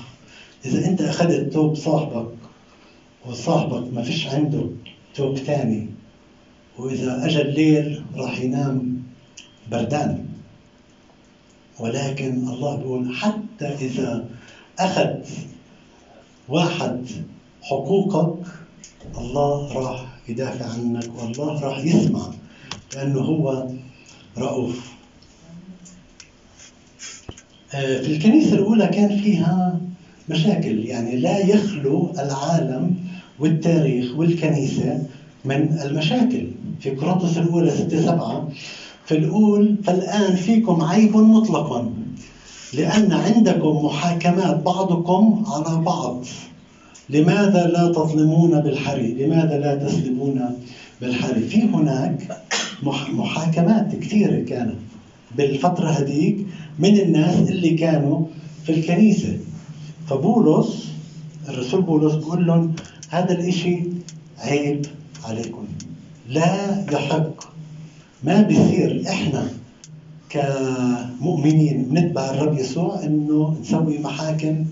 إذا 0.64 0.86
أنت 0.86 1.00
أخذت 1.00 1.52
ثوب 1.52 1.74
صاحبك 1.74 2.26
وصاحبك 3.26 3.92
ما 3.94 4.02
فيش 4.02 4.26
عنده 4.26 4.70
ثوب 5.14 5.36
ثاني 5.36 5.86
وإذا 6.78 7.26
أجى 7.26 7.42
الليل 7.42 8.02
راح 8.14 8.40
ينام 8.40 9.02
بردان. 9.70 10.24
ولكن 11.78 12.48
الله 12.48 12.76
بيقول 12.76 13.14
حتى 13.14 13.66
إذا 13.66 14.28
أخذ 14.78 15.16
واحد 16.48 17.06
حقوقك 17.62 18.46
الله 19.18 19.72
راح 19.72 20.06
يدافع 20.28 20.72
عنك 20.72 21.10
والله 21.16 21.60
راح 21.60 21.78
يسمع 21.84 22.30
لأنه 22.94 23.20
هو 23.20 23.68
رؤوف. 24.38 24.92
آه، 27.74 28.00
في 28.00 28.16
الكنيسة 28.16 28.54
الأولى 28.54 28.86
كان 28.86 29.20
فيها 29.20 29.80
مشاكل 30.28 30.84
يعني 30.86 31.16
لا 31.16 31.38
يخلو 31.38 32.12
العالم 32.18 32.96
والتاريخ 33.40 34.16
والكنيسة 34.16 35.02
من 35.44 35.78
المشاكل. 35.84 36.46
في 36.80 36.90
كورنثوس 36.90 37.38
الأولى 37.38 37.70
6 37.70 38.02
7 38.02 38.48
فالأول 39.06 39.76
فالآن 39.84 40.36
فيكم 40.36 40.82
عيب 40.82 41.16
مطلقا 41.16 41.90
لأن 42.74 43.12
عندكم 43.12 43.84
محاكمات 43.84 44.62
بعضكم 44.62 45.44
على 45.46 45.80
بعض. 45.84 46.24
لماذا 47.10 47.66
لا 47.66 47.92
تظلمون 47.92 48.60
بالحري؟ 48.60 49.12
لماذا 49.12 49.58
لا 49.58 49.74
تسلمون 49.74 50.56
بالحري؟ 51.00 51.40
في 51.40 51.62
هناك 51.62 52.38
محاكمات 53.12 53.96
كثيرة 53.96 54.44
كانت 54.44 54.74
بالفترة 55.36 55.88
هذيك 55.88 56.46
من 56.78 56.98
الناس 57.00 57.48
اللي 57.48 57.70
كانوا 57.70 58.26
في 58.64 58.72
الكنيسة. 58.72 59.36
فبولس 60.08 60.88
الرسول 61.48 61.82
بولس 61.82 62.14
بيقول 62.14 62.46
لهم 62.46 62.72
هذا 63.08 63.32
الإشي 63.32 63.78
عيب 64.38 64.86
عليكم. 65.24 65.64
لا 66.28 66.84
يحق. 66.92 67.30
ما 68.24 68.42
بيصير 68.42 69.04
إحنا 69.08 69.48
كمؤمنين 70.30 71.82
بنتبع 71.82 72.30
الرب 72.30 72.58
يسوع 72.58 73.02
إنه 73.04 73.56
نسوي 73.60 73.98
محاكم 73.98 74.64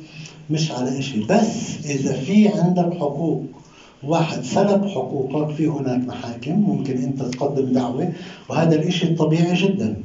مش 0.50 0.72
على 0.72 1.02
شيء 1.02 1.26
بس 1.26 1.86
إذا 1.86 2.12
في 2.12 2.48
عندك 2.48 2.94
حقوق 2.94 3.42
واحد 4.02 4.44
سلب 4.44 4.86
حقوقك 4.86 5.54
في 5.54 5.66
هناك 5.66 6.08
محاكم 6.08 6.52
ممكن 6.60 6.96
أنت 6.98 7.22
تقدم 7.22 7.72
دعوة 7.72 8.12
وهذا 8.48 8.74
الإشي 8.74 9.14
طبيعي 9.14 9.54
جدا. 9.54 9.96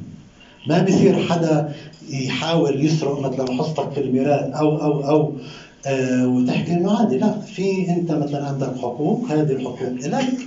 ما 0.66 0.82
بصير 0.82 1.16
حدا 1.28 1.74
يحاول 2.10 2.84
يسرق 2.84 3.20
مثلا 3.20 3.52
حصتك 3.62 3.92
في 3.92 4.00
الميراث 4.00 4.54
أو 4.54 4.82
أو 4.82 5.08
أو 5.08 5.32
آه 5.86 6.26
وتحكي 6.26 6.72
إنه 6.72 6.98
عادي 6.98 7.18
لا 7.18 7.40
في 7.40 7.90
أنت 7.90 8.12
مثلا 8.12 8.46
عندك 8.46 8.76
حقوق 8.78 9.26
هذه 9.30 9.52
الحقوق 9.52 9.92
لك 9.92 10.38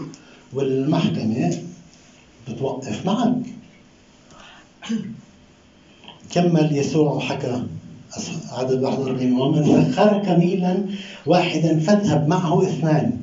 والمحكمة 0.53 1.57
بتوقف 2.47 3.05
معك. 3.05 3.35
كمل 6.31 6.77
يسوع 6.77 7.13
وحكى 7.13 7.63
عدد 8.51 8.83
41 8.83 9.33
ومن 9.33 9.91
سخرك 9.91 10.29
ميلا 10.29 10.85
واحدا 11.25 11.79
فاذهب 11.79 12.27
معه 12.27 12.63
اثنان. 12.63 13.19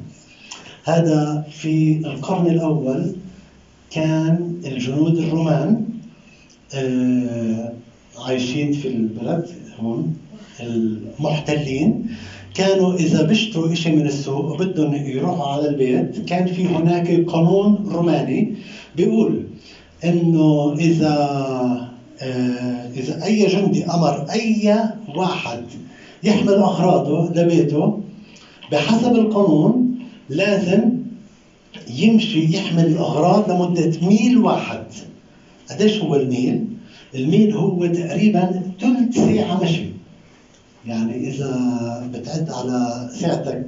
هذا 0.84 1.44
في 1.50 1.98
القرن 2.06 2.46
الأول 2.46 3.14
كان 3.90 4.60
الجنود 4.66 5.18
الرومان 5.18 5.84
آه، 6.74 7.72
عايشين 8.18 8.72
في 8.72 8.88
البلد 8.88 9.48
هون. 9.78 10.16
المحتلين 10.62 12.06
كانوا 12.54 12.94
إذا 12.94 13.22
بيشتروا 13.22 13.74
شيء 13.74 13.96
من 13.96 14.06
السوق 14.06 14.44
وبدهم 14.44 14.94
يروحوا 14.94 15.46
على 15.52 15.68
البيت. 15.68 16.24
كان 16.24 16.46
في 16.46 16.66
هناك 16.66 17.24
قانون 17.26 17.88
روماني 17.88 18.54
بيقول 18.96 19.42
إنه 20.04 20.74
إذا 20.78 21.12
آه، 22.22 22.88
إذا 22.96 23.24
أي 23.24 23.46
جندي 23.46 23.84
أمر 23.84 24.26
أي 24.30 24.74
واحد 25.16 25.64
يحمل 26.22 26.52
أغراضه 26.54 27.32
لبيته 27.34 28.00
بحسب 28.72 29.14
القانون 29.14 29.94
لازم 30.28 30.90
يمشي 31.98 32.56
يحمل 32.56 32.86
الأغراض 32.86 33.50
لمدة 33.50 33.92
ميل 34.02 34.38
واحد. 34.38 34.84
قديش 35.70 36.02
هو 36.02 36.14
الميل؟ 36.14 36.64
الميل 37.14 37.54
هو 37.54 37.86
تقريبا 37.86 38.62
ثلث 38.80 39.16
ساعة 39.16 39.62
مشي. 39.62 39.91
يعني 40.86 41.28
إذا 41.28 42.10
بتعد 42.12 42.50
على 42.50 43.08
ساعتك 43.14 43.66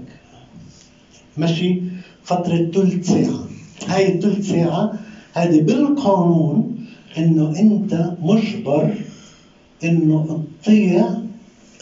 مشي 1.38 1.80
فترة 2.24 2.70
ثلث 2.74 3.10
ساعة. 3.10 3.46
هاي 3.86 4.14
الثلث 4.14 4.48
ساعة 4.48 4.98
هذه 5.32 5.60
بالقانون 5.60 6.76
إنه 7.18 7.58
أنت 7.58 8.12
مجبر 8.22 8.94
إنه 9.84 10.44
تطيع 10.62 11.08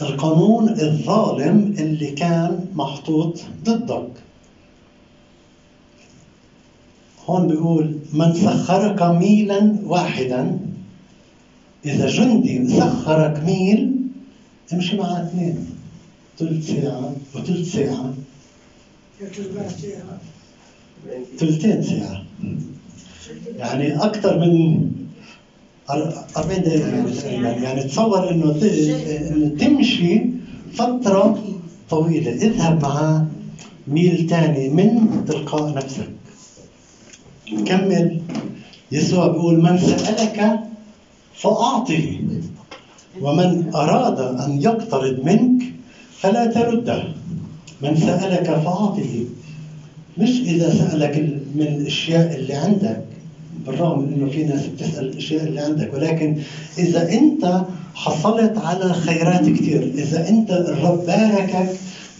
القانون 0.03 0.69
الظالم 0.69 1.75
اللي 1.79 2.11
كان 2.11 2.67
محطوط 2.75 3.41
ضدك. 3.65 4.11
هون 7.27 7.47
بيقول 7.47 7.99
من 8.13 8.35
سخرك 8.35 9.03
ميلا 9.03 9.77
واحدا. 9.85 10.59
إذا 11.85 12.07
جندي 12.07 12.69
سخرك 12.69 13.45
ميل 13.45 13.92
امشي 14.73 14.97
معه 14.97 15.23
اثنين. 15.23 15.67
ثلث 16.39 16.67
ساعة 16.71 17.15
وثلث 17.35 17.73
ساعة. 17.73 18.15
ثلثين 21.39 21.83
ساعة. 21.83 22.25
يعني 23.59 23.97
أكثر 24.05 24.39
من 24.39 24.91
40 25.91 26.63
دقيقة 26.63 27.31
يعني 27.31 27.63
يعني 27.63 27.83
تصور 27.83 28.31
إنه 28.31 28.53
تمشي 29.59 30.21
فترة 30.75 31.43
طويلة. 31.91 32.31
اذهب 32.31 32.83
مع 32.83 33.25
ميل 33.87 34.27
ثاني 34.29 34.69
من 34.69 35.25
تلقاء 35.25 35.75
نفسك. 35.75 36.09
كمل. 37.67 38.21
يسوع 38.93 39.27
بيقول 39.27 39.61
من 39.63 39.79
سألك 39.79 40.61
فأعطه. 41.35 42.21
ومن 43.21 43.71
أراد 43.75 44.21
أن 44.21 44.63
يقترض 44.63 45.25
منك 45.25 45.63
فلا 46.21 46.47
ترده. 46.47 47.05
من 47.81 47.97
سألك 47.97 48.45
فأعطه. 48.45 49.25
مش 50.19 50.41
إذا 50.41 50.75
سألك 50.75 51.19
من 51.55 51.63
الأشياء 51.63 52.35
اللي 52.35 52.55
عندك 52.55 53.03
بالرغم 53.67 53.99
من 53.99 54.13
إنه 54.13 54.31
في 54.31 54.45
ناس 54.45 54.67
بتسأل 54.67 55.05
الأشياء 55.05 55.47
اللي 55.47 55.61
عندك 55.61 55.95
ولكن 55.95 56.37
إذا 56.79 57.13
أنت 57.13 57.65
حصلت 57.95 58.59
على 58.59 58.93
خيرات 58.93 59.49
كثير 59.49 59.83
إذا 59.95 60.29
أنت 60.29 60.51
الرب 60.51 61.07
باركك 61.07 61.71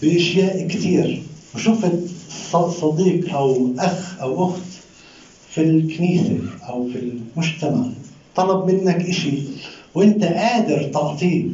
بأشياء 0.01 0.67
كثير 0.67 1.21
وشفت 1.55 1.99
صديق 2.81 3.35
أو 3.35 3.71
أخ 3.79 4.21
أو 4.21 4.45
أخت 4.45 4.61
في 5.49 5.61
الكنيسة 5.61 6.37
أو 6.69 6.87
في 6.87 6.99
المجتمع 6.99 7.85
طلب 8.35 8.65
منك 8.65 9.05
إشي. 9.05 9.33
وأنت 9.95 10.23
قادر 10.23 10.83
تعطيه 10.83 11.45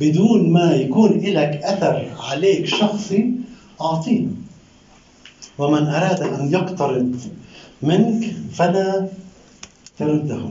بدون 0.00 0.50
ما 0.50 0.74
يكون 0.74 1.20
لك 1.20 1.60
أثر 1.64 2.10
عليك 2.18 2.66
شخصي 2.66 3.30
أعطيه. 3.80 4.26
ومن 5.58 5.86
أراد 5.86 6.22
أن 6.22 6.52
يقترض 6.52 7.16
منك 7.82 8.34
فلا 8.52 9.08
ترده. 9.98 10.50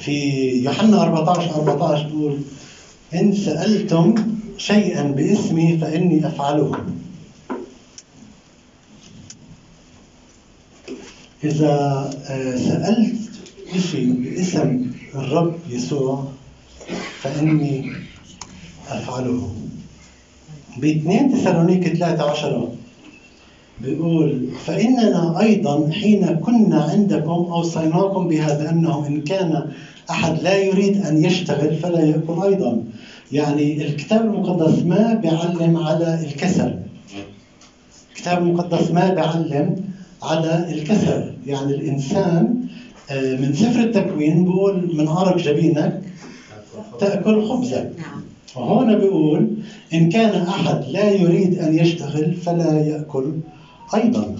في 0.00 0.48
يوحنا 0.64 1.02
14 1.02 1.54
14 1.54 2.06
بيقول 2.06 2.38
إن 3.14 3.32
سألتم 3.34 4.14
شيئا 4.58 5.02
باسمي 5.02 5.78
فإني 5.78 6.26
أفعله. 6.26 6.72
إذا 11.44 12.10
آه، 12.28 12.56
سألت 12.56 13.29
شيء 13.78 14.12
باسم 14.12 14.90
الرب 15.14 15.54
يسوع 15.70 16.24
فإني 17.20 17.92
أفعله. 18.88 19.54
ب 20.76 20.84
2 20.84 21.32
تسالونيك 21.32 21.88
13 21.88 22.68
بيقول 23.80 24.48
فإننا 24.66 25.40
أيضا 25.40 25.90
حين 25.90 26.26
كنا 26.26 26.82
عندكم 26.82 27.30
أوصيناكم 27.30 28.28
بهذا 28.28 28.70
أنه 28.70 29.06
إن 29.06 29.20
كان 29.20 29.72
أحد 30.10 30.42
لا 30.42 30.56
يريد 30.56 31.06
أن 31.06 31.24
يشتغل 31.24 31.76
فلا 31.76 32.00
يأكل 32.00 32.42
أيضا. 32.42 32.84
يعني 33.32 33.86
الكتاب 33.86 34.24
المقدس 34.24 34.82
ما 34.82 35.14
بيعلم 35.14 35.76
على 35.76 36.26
الكسل. 36.26 36.78
الكتاب 38.10 38.38
المقدس 38.38 38.90
ما 38.90 39.14
بيعلم 39.14 39.76
على 40.22 40.72
الكسل. 40.72 41.32
يعني 41.46 41.74
الإنسان 41.74 42.59
من 43.12 43.54
سفر 43.54 43.80
التكوين 43.80 44.44
بيقول 44.44 44.96
من 44.96 45.08
عرق 45.08 45.36
جبينك 45.36 46.02
تأكل 47.00 47.42
خبزك. 47.48 47.90
نعم. 47.98 48.20
وهنا 48.56 48.94
بيقول 48.98 49.48
إن 49.94 50.08
كان 50.08 50.42
أحد 50.42 50.84
لا 50.88 51.10
يريد 51.10 51.58
أن 51.58 51.78
يشتغل 51.78 52.34
فلا 52.34 52.78
يأكل 52.78 53.32
أيضا. 53.94 54.36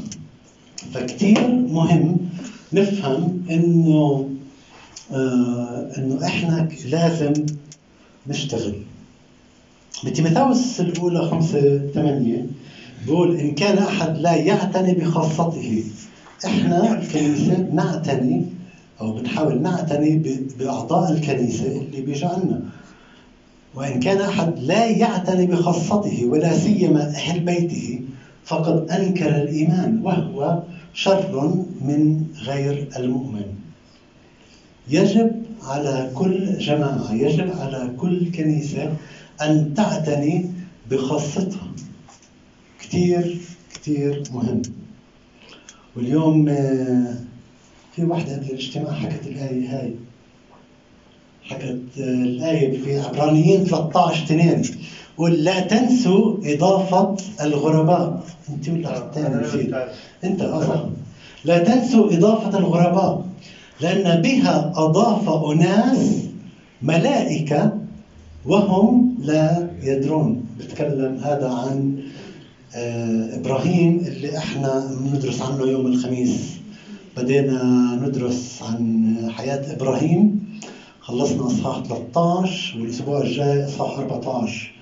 فكتير 0.92 1.48
مهم 1.48 2.18
نفهم 2.72 3.42
إنه 3.50 4.28
آه 5.12 5.90
إنه 5.98 6.24
إحنا 6.24 6.68
لازم 6.85 7.33
نشتغل. 8.26 8.74
بتيموثاوس 10.04 10.80
الأولى 10.80 11.28
خمسة 11.28 11.80
ثمانية 11.94 12.46
بيقول 13.06 13.37
إن 13.37 13.54
كان 13.54 13.78
أحد 13.78 14.18
لا 14.18 14.35
يعتني 14.35 14.92
بخاصته 14.94 15.85
إحنا 16.46 16.98
الكنيسة 16.98 17.66
نعتني 17.72 18.46
أو 19.00 19.12
بنحاول 19.12 19.62
نعتني 19.62 20.44
بأعضاء 20.58 21.12
الكنيسة 21.12 21.66
اللي 21.66 22.00
بيجعلنا. 22.00 22.60
وإن 23.74 24.00
كان 24.00 24.20
أحد 24.20 24.58
لا 24.58 24.86
يعتني 24.86 25.46
بخاصته 25.46 26.24
ولا 26.24 26.58
سيما 26.58 27.02
أهل 27.08 27.40
بيته 27.40 28.00
فقد 28.44 28.90
أنكر 28.90 29.36
الإيمان 29.36 30.00
وهو 30.02 30.62
شر 30.94 31.54
من 31.80 32.26
غير 32.42 32.88
المؤمن. 32.96 33.44
يجب 34.88 35.42
على 35.62 36.10
كل 36.14 36.58
جماعة 36.58 37.12
يجب 37.14 37.50
على 37.58 37.90
كل 37.98 38.30
كنيسة 38.32 38.92
أن 39.42 39.74
تعتني 39.74 40.46
بخاصتها. 40.90 41.72
كثير 42.80 43.40
كثير 43.74 44.22
مهم. 44.34 44.62
واليوم 45.96 46.48
آه، 46.48 47.14
في 48.00 48.06
واحدة 48.06 48.32
قبل 48.36 48.46
الاجتماع 48.50 48.92
حكت 48.92 49.26
الآية 49.26 49.78
هاي. 49.78 49.94
حكت 51.44 51.78
الآية 51.98 52.82
في 52.82 52.98
عبرانيين 52.98 53.64
13 53.64 54.24
2 54.24 54.62
قل 55.16 55.32
لا 55.44 55.60
تنسوا 55.60 56.36
إضافة 56.44 57.16
الغرباء. 57.40 58.24
أنت 58.48 58.68
ولا 58.68 58.98
الثاني 58.98 59.70
أنت 60.24 60.42
أصلا 60.42 60.86
لا 61.44 61.58
تنسوا 61.58 62.16
إضافة 62.16 62.58
الغرباء. 62.58 63.26
لأن 63.80 64.22
بها 64.22 64.72
أضاف 64.76 65.28
أناس 65.52 66.24
ملائكة 66.82 67.72
وهم 68.46 69.14
لا 69.22 69.70
يدرون. 69.82 70.44
بتكلم 70.58 71.18
هذا 71.22 71.48
عن 71.48 72.02
آه، 72.74 73.36
إبراهيم 73.36 73.98
اللي 74.06 74.38
إحنا 74.38 74.96
بندرس 75.00 75.42
عنه 75.42 75.66
يوم 75.66 75.86
الخميس. 75.86 76.59
بدينا 77.16 77.62
ندرس 78.02 78.62
عن 78.62 79.16
حياة 79.30 79.72
إبراهيم. 79.72 80.40
خلصنا 81.00 81.46
إصحاح 81.46 81.82
13 81.82 82.78
والأسبوع 82.80 83.22
الجاي 83.22 83.64
إصحاح 83.64 83.98
14 83.98 84.72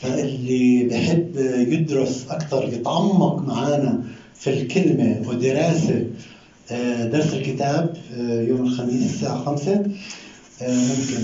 فاللي 0.00 0.84
بحب 0.84 1.36
يدرس 1.72 2.26
أكثر 2.30 2.64
يتعمق 2.72 3.42
معنا 3.42 4.02
في 4.34 4.50
الكلمة 4.50 5.22
ودراسة 5.28 6.06
آه، 6.70 7.04
درس 7.04 7.34
الكتاب 7.34 7.96
آه، 8.14 8.42
يوم 8.42 8.66
الخميس 8.66 9.02
الساعة 9.04 9.44
5 9.44 9.72
آه، 10.62 10.68
ممكن 10.68 11.22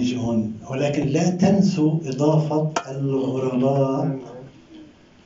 يجي 0.00 0.16
هون. 0.16 0.52
ولكن 0.70 1.06
لا 1.06 1.30
تنسوا 1.30 1.98
إضافة 2.06 2.72
الغرباء. 2.90 4.18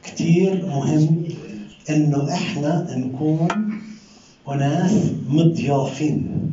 كثير 0.04 0.66
مهم 0.66 1.24
إنه 1.90 2.32
إحنا 2.34 2.86
نكون 2.96 3.48
وناس 4.46 4.92
مضيافين. 5.28 6.50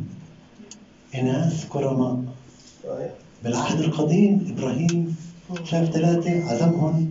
إناث 1.14 1.66
كرماء. 1.68 2.22
بالعهد 3.44 3.80
القديم 3.80 4.54
إبراهيم 4.56 5.16
شاف 5.64 5.90
ثلاثة 5.90 6.44
عزمهم 6.50 7.10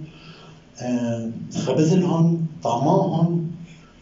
آه، 0.82 1.32
خبز 1.56 1.94
لهم 1.94 2.46
طعماهم 2.63 3.52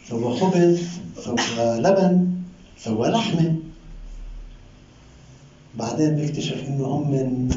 سوى 0.10 0.40
خبز 0.40 0.82
سوى 1.24 1.80
لبن 1.80 2.28
سوى 2.78 3.08
لحمة. 3.08 3.56
بعدين 5.78 6.16
بيكتشف 6.16 6.68
إنه 6.68 6.86
هم 6.86 7.12
من 7.12 7.50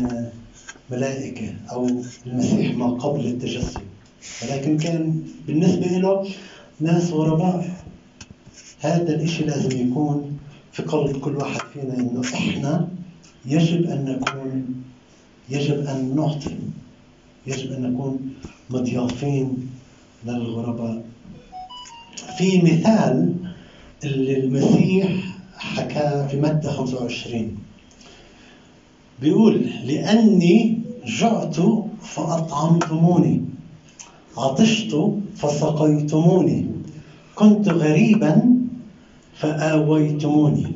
ملائكة 0.91 1.55
أو 1.73 1.89
المسيح 2.27 2.77
ما 2.77 2.87
قبل 2.91 3.27
التجسد. 3.27 3.81
ولكن 4.43 4.79
كان 4.79 5.23
بالنسبة 5.47 5.87
له 5.87 6.29
ناس 6.81 7.11
غرباء 7.11 7.82
هذا 8.83 9.15
الإشي 9.15 9.45
لازم 9.45 9.89
يكون 9.89 10.39
في 10.73 10.83
قلب 10.83 11.17
كل 11.21 11.37
واحد 11.37 11.61
فينا 11.73 11.95
إنه 12.01 12.23
إحنا 12.35 12.89
يجب 13.47 13.91
أن 13.91 14.05
نكون 14.05 14.75
يجب 15.51 15.87
أن 15.87 16.13
نعطي. 16.17 16.57
يجب 17.47 17.73
أن 17.73 17.83
نكون 17.93 18.35
مضيافين 18.71 19.71
للغرباء. 20.27 21.03
في 22.39 22.63
مثال 22.63 23.35
اللي 24.05 24.37
المسيح 24.41 25.09
حكاه 25.59 26.27
في 26.27 26.41
متى 26.41 26.69
25 26.69 27.59
بيقول 29.21 29.67
لأني 29.85 30.79
جعت 31.07 31.57
فأطعمتموني 32.03 33.45
عطشت 34.37 34.97
فسقيتموني 35.37 36.67
كنت 37.35 37.69
غريبا 37.69 38.62
فآويتموني. 39.43 40.67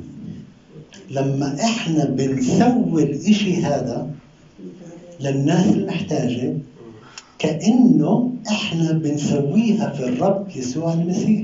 لما 1.10 1.56
إحنا 1.64 2.04
بنسوي 2.04 3.02
الإشي 3.02 3.56
هذا 3.56 4.10
للناس 5.20 5.66
المحتاجة 5.66 6.54
كأنه 7.38 8.32
إحنا 8.50 8.92
بنسويها 8.92 9.90
في 9.90 10.08
الرب 10.08 10.46
يسوع 10.56 10.92
المسيح. 10.92 11.42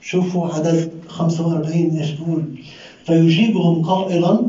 شوفوا 0.00 0.46
عدد 0.48 0.90
45 1.08 1.96
إيش 1.98 2.10
بيقول. 2.10 2.44
فيجيبهم 3.06 3.82
قائلا 3.82 4.46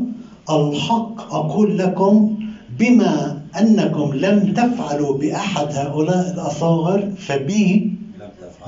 الحق 0.50 1.34
أقول 1.34 1.78
لكم 1.78 2.38
بما 2.78 3.42
أنكم 3.60 4.14
لم 4.14 4.52
تفعلوا 4.52 5.18
بأحد 5.18 5.66
هؤلاء 5.72 6.30
الأصاغر 6.34 7.10
فبي 7.18 7.92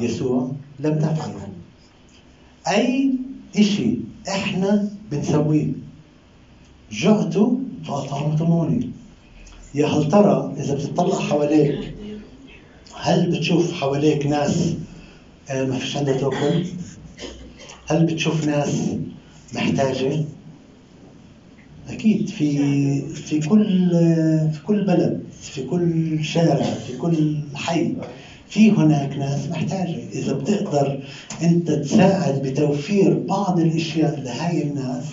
يسوع 0.00 0.50
لم 0.80 0.98
تفعلوا. 0.98 1.40
أي 2.68 3.10
إشي 3.56 3.98
إحنا 4.28 4.88
بنسويه 5.10 5.66
جعتوا 6.90 7.56
فأطعمتموني 7.84 8.90
يا 9.74 9.86
هل 9.86 10.08
ترى 10.08 10.54
إذا 10.58 10.74
بتطلع 10.74 11.18
حواليك 11.18 11.94
هل 12.94 13.30
بتشوف 13.30 13.72
حواليك 13.72 14.26
ناس 14.26 14.74
آه، 15.50 15.64
ما 15.64 15.78
فيش 15.78 15.96
عندها 15.96 16.18
تاكل؟ 16.18 16.64
هل 17.86 18.06
بتشوف 18.06 18.46
ناس 18.46 18.94
محتاجة؟ 19.54 20.24
أكيد 21.88 22.28
في 22.28 23.00
في 23.14 23.40
كل 23.40 23.90
في 24.52 24.60
كل 24.66 24.84
بلد 24.84 25.24
في 25.40 25.62
كل 25.62 26.18
شارع 26.24 26.64
في 26.64 26.96
كل 26.96 27.38
حي 27.54 27.94
في 28.50 28.70
هناك 28.70 29.16
ناس 29.16 29.48
محتاجة. 29.50 29.98
إذا 30.12 30.32
بتقدر 30.32 31.00
أنت 31.42 31.70
تساعد 31.70 32.42
بتوفير 32.42 33.18
بعض 33.18 33.60
الأشياء 33.60 34.20
لهاي 34.20 34.62
الناس 34.62 35.04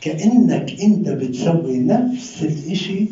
كأنك 0.00 0.80
أنت 0.82 1.08
بتسوي 1.08 1.78
نفس 1.78 2.42
الإشي 2.42 3.06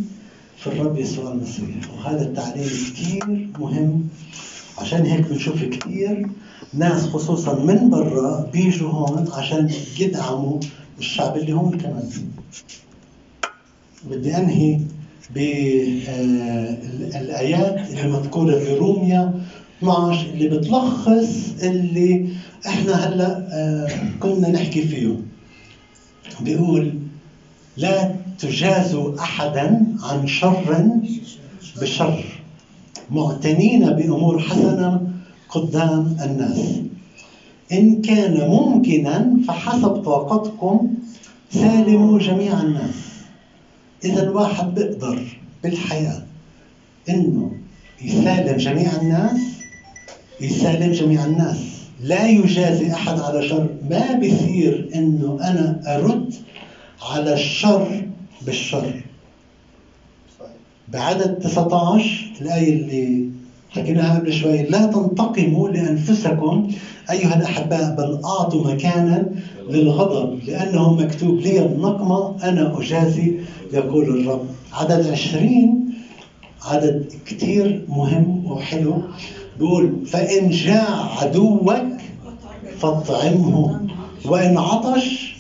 في 0.58 0.66
الرب 0.66 0.98
يسوع 0.98 1.32
المسيح. 1.32 1.66
وهذا 1.96 2.22
التعليم 2.22 2.64
كثير 2.64 3.48
مهم. 3.58 4.02
عشان 4.78 5.06
هيك 5.06 5.28
بنشوف 5.28 5.64
كثير 5.64 6.26
ناس 6.74 7.02
خصوصا 7.02 7.54
من 7.64 7.90
برا 7.90 8.50
بيجوا 8.52 8.90
هون 8.90 9.28
عشان 9.32 9.70
يدعموا 9.98 10.58
الشعب 10.98 11.36
اللي 11.36 11.52
هم 11.52 11.78
كمان. 11.78 12.08
بدي 14.10 14.36
أنهي 14.36 14.80
بالآيات 16.94 17.90
اللي 17.90 18.08
مذكورة 18.08 18.58
في 18.58 18.74
روميا 18.74 19.32
12 19.82 20.26
اللي 20.28 20.48
بتلخص 20.48 21.52
اللي 21.62 22.28
إحنا 22.66 22.92
هلأ 22.92 23.48
آه، 23.52 23.90
كنا 24.20 24.50
نحكي 24.50 24.82
فيه. 24.82 25.16
بيقول 26.40 26.94
لا 27.76 28.14
تجازوا 28.38 29.20
احدا 29.20 29.86
عن 30.02 30.26
شر 30.26 30.90
بشر. 31.82 32.24
معتنين 33.10 33.90
بأمور 33.90 34.38
حسنة 34.38 35.06
قدام 35.48 36.16
الناس. 36.22 36.60
إن 37.72 38.02
كان 38.02 38.48
ممكنا 38.48 39.36
فحسب 39.48 39.88
طاقتكم 40.02 40.88
سالموا 41.50 42.18
جميع 42.18 42.60
الناس. 42.62 42.94
إذا 44.04 44.22
الواحد 44.22 44.74
بيقدر 44.74 45.38
بالحياة 45.62 46.22
إنه 47.08 47.52
يسالم 48.02 48.56
جميع 48.56 48.90
الناس 49.02 49.55
يسالم 50.40 50.92
جميع 50.92 51.24
الناس. 51.24 51.58
لا 52.00 52.26
يجازي 52.26 52.92
أحد 52.92 53.18
على 53.18 53.48
شر. 53.48 53.68
ما 53.90 54.12
بصير 54.12 54.90
إنه 54.94 55.38
أنا 55.40 55.80
أرد 55.86 56.34
على 57.02 57.32
الشر 57.32 58.02
بالشر. 58.42 59.02
بعدد 60.88 61.38
19 61.38 62.32
الآية 62.40 62.72
اللي 62.72 63.28
حكيناها 63.70 64.18
قبل 64.18 64.32
شوي 64.32 64.62
لا 64.62 64.86
تنتقموا 64.86 65.68
لأنفسكم 65.68 66.68
أيها 67.10 67.34
الأحباء 67.34 67.94
بل 67.94 68.20
أعطوا 68.24 68.72
مكانا 68.72 69.30
للغضب 69.70 70.40
لأنه 70.44 70.92
مكتوب 70.92 71.38
لي 71.40 71.66
النقمة 71.66 72.36
أنا 72.42 72.78
أجازي 72.78 73.40
يقول 73.72 74.20
الرب. 74.20 74.46
عدد 74.72 75.06
20 75.06 75.92
عدد 76.64 77.12
كتير 77.26 77.84
مهم 77.88 78.46
وحلو. 78.46 79.02
بيقول 79.58 80.06
فإن 80.06 80.50
جاع 80.50 81.18
عدوك 81.20 81.72
فاطعمه 82.78 83.80
وإن 84.24 84.58
عطش 84.58 85.36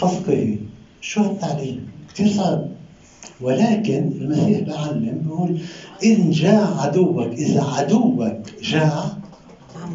فاسقه 0.00 0.56
شو 1.00 1.22
هالتعليم؟ 1.22 1.88
كثير 2.14 2.28
صعب 2.28 2.68
ولكن 3.40 4.10
المسيح 4.20 4.60
بعلم 4.60 5.20
بيقول 5.24 5.58
إن 6.04 6.30
جاع 6.30 6.80
عدوك 6.80 7.26
إذا 7.26 7.62
عدوك 7.62 8.22
جاع 8.62 9.04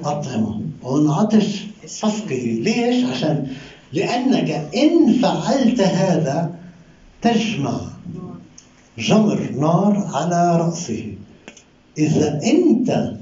أطعمه 0.05 0.62
وإن 0.83 1.09
عطش 1.09 1.65
فاسقه 1.88 2.35
ليش؟ 2.63 3.05
عشان 3.05 3.47
لأنك 3.93 4.49
إن 4.75 5.13
فعلت 5.21 5.81
هذا 5.81 6.55
تجمع 7.21 7.79
جمر 8.97 9.49
نار 9.59 10.09
على 10.13 10.57
رأسه 10.62 11.13
إذا 11.97 12.39
أنت 12.43 13.13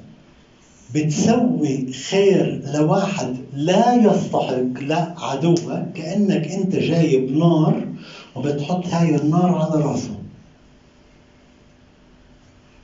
بتسوي 0.95 1.91
خير 1.93 2.61
لواحد 2.73 3.35
لا 3.53 3.95
يستحق 3.95 4.79
لا 4.81 5.13
عدوك 5.17 5.71
كأنك 5.95 6.47
أنت 6.47 6.75
جايب 6.75 7.37
نار 7.37 7.87
وبتحط 8.35 8.87
هاي 8.87 9.15
النار 9.15 9.55
على 9.55 9.83
راسه. 9.83 10.19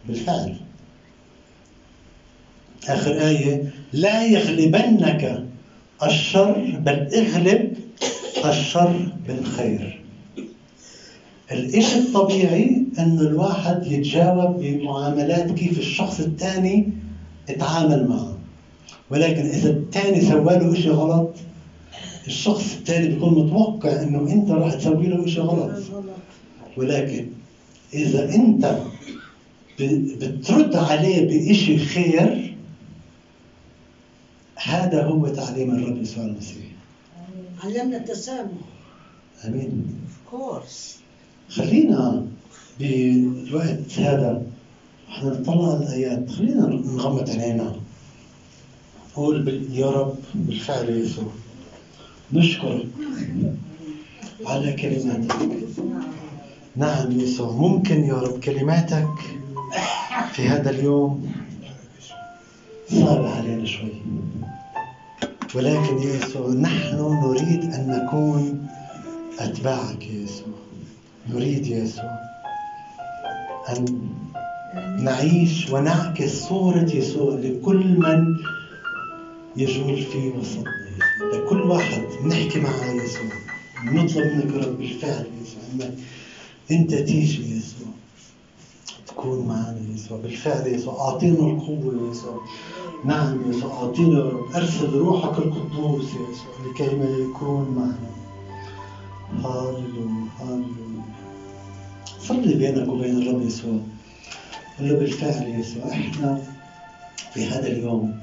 بالفعل. 0.08 0.56
آخر 2.88 3.28
آية 3.28 3.74
لا 3.94 4.24
يغلبنك 4.24 5.46
الشر 6.04 6.80
بل 6.86 7.08
اغلب 7.14 7.74
الشر 8.46 9.14
بالخير. 9.28 10.02
الإشي 11.52 11.98
الطبيعي 11.98 12.84
أن 13.00 13.20
الواحد 13.20 13.86
يتجاوب 13.86 14.60
بمعاملات 14.60 15.52
كيف 15.52 15.78
الشخص 15.80 16.20
الثاني 16.20 16.94
اتعامل 17.50 18.08
معه. 18.08 18.38
ولكن 19.10 19.46
إذا 19.46 19.70
الثاني 19.70 20.22
سوى 20.22 20.54
له 20.54 20.74
إشي 20.74 20.90
غلط 20.90 21.30
الشخص 22.28 22.76
الثاني 22.76 23.08
بيكون 23.08 23.46
متوقع 23.46 24.02
إنه 24.02 24.32
أنت 24.32 24.52
راح 24.52 24.74
تسوي 24.74 25.08
له 25.08 25.28
شيء 25.28 25.42
غلط. 25.42 25.84
ولكن 26.78 27.28
إذا 27.94 28.36
أنت 28.36 28.78
بترد 29.80 30.76
عليه 30.76 31.50
بشيء 31.50 31.78
خير 31.80 32.56
هذا 34.56 35.04
هو 35.04 35.28
تعليم 35.28 35.76
الرب 35.76 36.02
يسوع 36.02 36.24
المسيح 36.24 36.64
علمنا 37.64 37.98
التسامح. 37.98 38.52
آمين. 39.46 39.96
كورس 40.32 41.00
خلينا 41.50 42.26
بالوقت 42.80 44.00
هذا. 44.00 44.44
إحنا 45.14 45.30
نطلع 45.30 45.74
الآيات؟ 45.74 46.32
خلينا 46.32 46.68
نغمض 46.68 47.30
عينينا. 47.30 47.76
قول 49.16 49.68
يا 49.72 49.90
رب 49.90 50.16
بالفعل 50.34 50.90
يسوع. 50.90 51.32
نشكرك 52.34 52.88
على 54.46 54.74
كلماتك. 54.74 55.50
نعم 56.76 57.12
يسوع 57.12 57.52
ممكن 57.52 58.04
يا 58.04 58.14
رب 58.14 58.40
كلماتك 58.40 59.18
في 60.32 60.48
هذا 60.48 60.70
اليوم 60.70 61.32
صعبة 62.90 63.36
علينا 63.36 63.66
شوي. 63.66 63.94
ولكن 65.56 65.98
يا 65.98 66.16
يسوع 66.16 66.50
نحن 66.50 67.22
نريد 67.24 67.64
أن 67.74 67.88
نكون 67.88 68.68
أتباعك 69.40 70.08
يا 70.08 70.24
يسوع. 70.24 70.54
نريد 71.30 71.68
يا 71.68 71.78
يسوع 71.78 72.20
أن 73.70 73.86
نعيش 74.76 75.70
ونعكس 75.70 76.44
صورة 76.44 76.90
يسوع 76.94 77.34
لكل 77.34 78.00
من 78.00 78.38
يجول 79.56 80.02
في 80.02 80.30
وسطنا. 80.30 80.74
لكل 81.34 81.62
واحد 81.62 82.04
نحكي 82.26 82.60
مع 82.60 82.70
يسوع. 82.86 83.26
نطلب 83.84 84.26
منك 84.26 84.66
رب 84.66 84.78
بالفعل 84.78 85.26
يسوع. 85.42 85.64
إنك 85.74 85.94
أنت 86.72 86.96
تيجي 86.96 87.58
يسوع. 87.58 87.88
تكون 89.08 89.48
معنا 89.48 89.82
يسوع. 89.96 90.18
بالفعل 90.18 90.68
يسوع. 90.68 90.94
أعطينا 90.94 91.40
القوة 91.40 92.10
يسوع. 92.12 92.42
نعم 93.06 93.52
يسوع. 93.52 93.72
أعطينا 93.72 94.32
أرسل 94.56 94.94
روحك 94.94 95.38
القدوس 95.38 96.06
يسوع. 96.06 96.54
لكي 96.66 96.96
ما 96.96 97.06
يكون 97.06 97.74
معنا. 97.76 98.14
هاللويا 99.44 100.26
هاللويا 100.40 101.04
صلي 102.20 102.54
بينك 102.54 102.90
وبين 102.90 103.22
الرب 103.22 103.42
يسوع. 103.42 103.80
قل 104.80 104.90
له 104.90 104.96
بالفعل 104.96 105.48
يسوع 105.60 105.92
إحنا 105.92 106.42
في 107.34 107.46
هذا 107.46 107.68
اليوم 107.68 108.20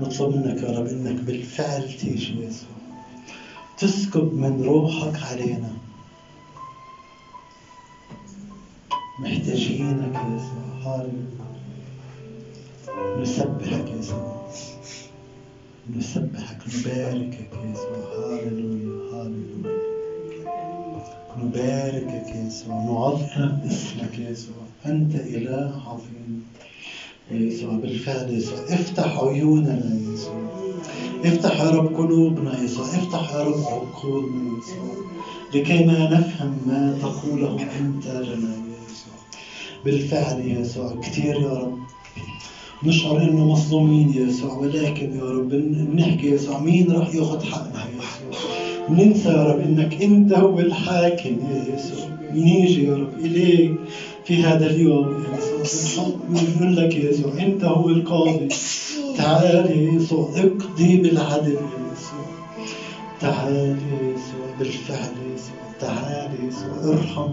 نطلب 0.00 0.36
منك 0.36 0.62
يا 0.62 0.78
رب 0.78 0.86
إنك 0.86 1.20
بالفعل 1.22 1.92
تيجي 1.92 2.44
يسوع 2.44 2.68
تسكب 3.78 4.34
من 4.34 4.62
روحك 4.64 5.22
علينا. 5.22 5.72
محتاجينك 9.20 10.14
يا 10.14 10.36
يسوع 10.36 11.06
نسبحك 13.20 13.90
يا 13.90 13.96
يسوع 13.98 14.50
نسبحك 15.96 16.58
نباركك 16.66 17.50
يا 17.52 17.70
يسوع 17.72 17.96
هاللويا 18.16 19.12
هاللويا 19.12 19.95
نباركك 21.38 22.28
يا 22.34 22.46
يسوع 22.46 22.74
نعظم 22.74 23.58
اسمك 23.66 24.18
يا 24.18 24.30
يسوع 24.30 24.54
أنت 24.86 25.14
إله 25.14 25.82
عظيم. 25.86 26.42
يسوع 27.30 27.72
بالفعل 27.72 28.30
يسوع. 28.30 28.58
افتح 28.68 29.18
عيوننا 29.18 29.74
يا 29.74 30.12
يسوع. 30.14 30.34
افتح 31.24 31.60
يا 31.60 31.70
رب 31.70 31.96
قلوبنا 31.96 32.58
يا 32.58 32.64
يسوع. 32.64 32.84
افتح 32.84 33.34
يا 33.34 33.42
رب 33.42 33.60
عقولنا 33.60 34.52
يا 34.52 34.58
يسوع. 34.58 34.94
لكي 35.54 35.84
ما 35.84 36.08
نفهم 36.18 36.58
ما 36.66 36.98
تقوله 37.02 37.66
أنت 37.78 38.06
لنا 38.06 38.52
يا 38.52 38.78
يسوع. 38.90 39.16
بالفعل 39.84 40.40
يا 40.40 40.60
يسوع. 40.60 41.00
كثير 41.02 41.40
يا 41.40 41.52
رب. 41.52 41.78
نشعر 42.82 43.22
انه 43.22 43.44
مظلومين 43.44 44.10
يا 44.12 44.26
يسوع. 44.26 44.52
ولكن 44.52 45.16
يا 45.16 45.24
رب 45.24 45.48
بنحكي 45.48 46.26
يا 46.26 46.34
يسوع. 46.34 46.58
مين 46.58 46.90
راح 46.90 47.14
ياخذ 47.14 47.44
حقنا 47.44 47.84
يا 47.84 47.96
ننسى 48.90 49.28
يا 49.28 49.42
رب 49.42 49.60
إنك 49.60 50.02
أنت 50.02 50.32
هو 50.32 50.60
الحاكم 50.60 51.38
يا 51.50 51.74
يسوع. 51.74 52.06
نيجي 52.32 52.84
يا 52.84 52.94
رب 52.94 53.18
إليك 53.24 53.72
في 54.24 54.42
هذا 54.42 54.66
اليوم. 54.66 55.24
يا 55.24 55.60
يسوع 55.62 56.04
بنقول 56.28 56.76
لك 56.76 56.96
يا 56.96 57.10
يسوع 57.10 57.30
أنت 57.38 57.64
هو 57.64 57.88
القاضي. 57.88 58.48
تعال 59.16 59.70
يا 59.70 59.92
يسوع 59.92 60.28
اقضي 60.36 60.96
بالعدل 60.96 61.52
يا 61.52 61.92
يسوع. 61.92 62.26
تعال 63.20 63.76
يا 63.92 64.14
يسوع 64.14 64.46
بالفعل 64.58 64.98
يا 64.98 65.34
يسوع. 65.34 65.56
تعال 65.80 66.30
يا 66.40 66.48
يسوع 66.48 66.92
ارحم 66.92 67.28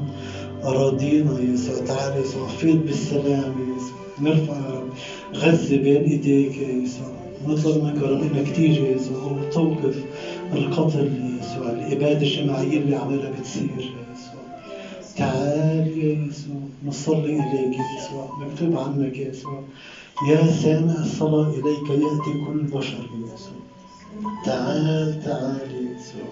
أراضينا 0.63 1.39
يا 1.39 1.53
يسوع. 1.53 1.77
تعال 1.77 2.13
يا 2.15 2.21
يسوع 2.21 2.47
فيض 2.47 2.85
بالسلام 2.85 3.53
يا 3.59 3.75
يسوع. 3.77 4.03
نرفع 4.21 4.53
يا 4.53 4.79
رب 4.79 4.89
غزة 5.35 5.77
بين 5.77 6.03
إيديك 6.03 6.57
يا 6.57 6.67
يسوع. 6.83 7.13
نطلب 7.47 7.83
منك 7.83 8.01
يا 8.01 8.07
رب 8.07 8.21
إنك 8.21 8.55
تيجي 8.55 8.79
يا 8.79 8.95
يسوع 8.95 9.23
وتوقف 9.23 9.95
القتل 10.57 11.37
يسوع 11.39 11.69
الإبادة 11.69 12.21
الجماعية 12.21 12.77
اللي 12.77 12.95
عمالها 12.95 13.29
بتصير. 13.29 13.71
يسوع 13.77 14.43
تعال 15.17 15.97
يا 15.97 16.27
يسوع 16.27 16.55
نصلي 16.85 17.39
إليك 17.39 17.79
يا 17.79 17.85
يسوع 17.97 18.37
مكتوب 18.39 18.77
عنك 18.77 19.17
يا 19.17 19.29
يسوع. 19.29 19.61
يا 20.29 20.51
سامع 20.51 21.01
الصلاة 21.01 21.49
إليك 21.49 21.89
يأتي 21.89 22.31
كل 22.47 22.63
بشر 22.63 23.09
يا 23.13 23.33
يسوع. 23.33 23.63
تعال 24.45 25.19
تعال 25.25 25.71
يا 25.71 25.95
يسوع. 25.95 26.29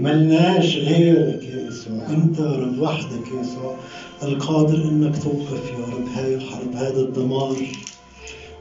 ملناش 0.00 0.76
غيرك 0.76 1.42
يا 1.44 1.68
يسوع. 1.68 2.06
أنت 2.10 2.38
يا 2.38 2.44
رب 2.44 2.78
وحدك 2.78 3.32
يا 3.34 3.40
يسوع. 3.40 3.74
القادر 4.22 4.76
إنك 4.76 5.22
توقف 5.22 5.70
يا 5.72 5.94
رب 5.94 6.08
هاي 6.14 6.34
الحرب 6.34 6.74
هذا 6.74 7.00
الدمار. 7.00 7.56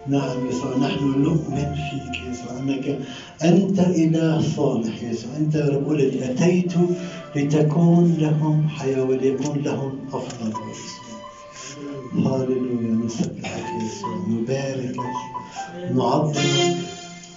نعم 0.07 0.47
يسوع 0.49 0.77
نحن 0.77 1.03
نؤمن 1.23 1.75
فيك 1.75 2.21
يسوع 2.31 2.57
أنك 2.59 2.99
أنت 3.43 3.79
إله 3.79 4.41
صالح 4.55 5.03
يسوع 5.03 5.31
أنت 5.37 5.55
يا 5.55 5.65
رب 5.69 5.87
قلت 5.87 6.13
أتيت 6.23 6.73
لتكون 7.35 8.17
لهم 8.19 8.67
حياة 8.69 9.03
وليكون 9.03 9.61
لهم 9.63 9.99
أفضل 10.13 10.51
يا 10.61 10.71
يسوع 10.71 11.19
هاللويا 12.13 13.05
نسبحك 13.05 13.65
يسوع 13.83 14.15
نباركك 14.27 15.15
نعظمك 15.95 16.75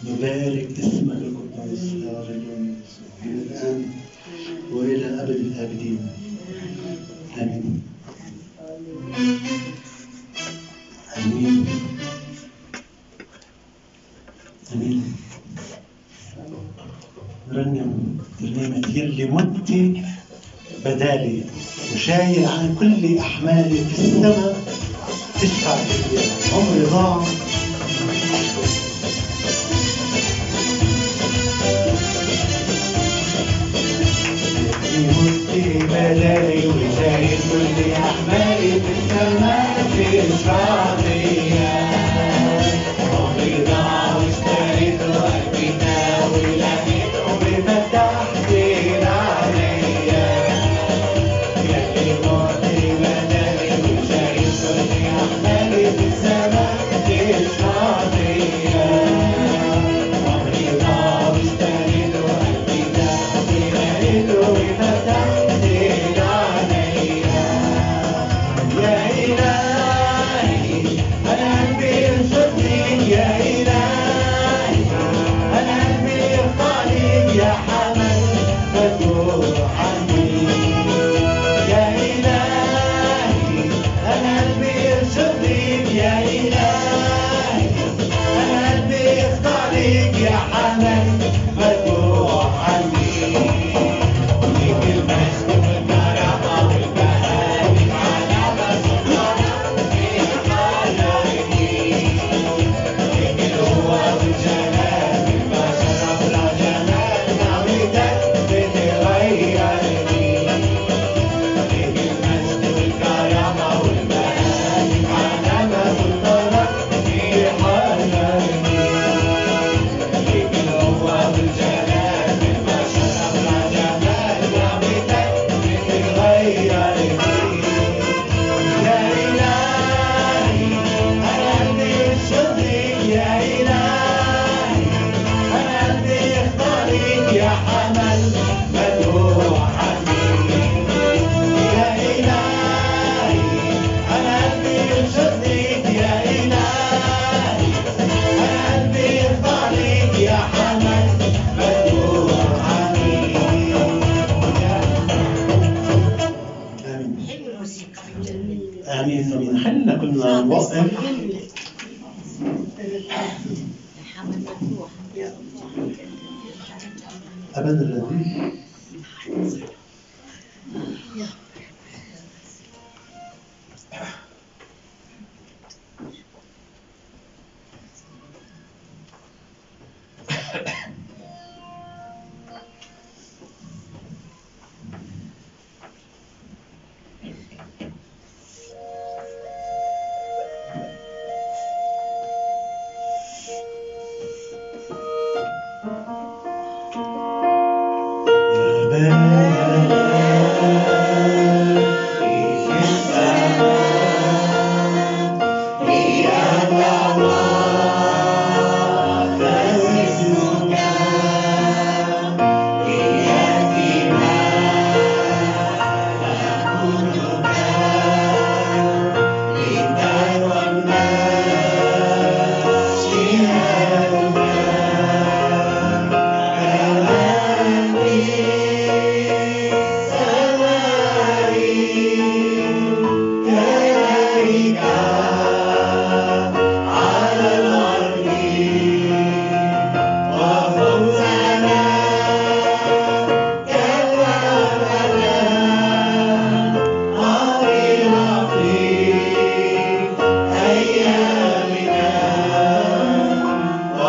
نبارك 0.05 0.69
اسمك 0.79 1.17
القدوس 1.17 1.85
هاللويا 1.85 2.75
يسوع 2.83 3.09
من 3.25 3.47
الآن 3.51 3.91
وإلى 4.73 5.07
أبد 5.23 5.31
الأبدين. 5.31 5.99
آمين. 7.39 7.83
آمين 11.17 11.67
امين 14.73 15.03
رنم 17.53 18.21
يلي 19.13 19.25
مت 19.25 19.71
بدالي 20.85 21.43
وشايل 21.95 22.47
عن 22.47 22.75
كل 22.81 23.19
احمالي 23.19 23.79
في 23.85 23.99
السماء 23.99 24.57
تشفع 25.41 25.77
فيا 25.77 26.21
عمري 26.57 26.85
ضاع 26.91 27.25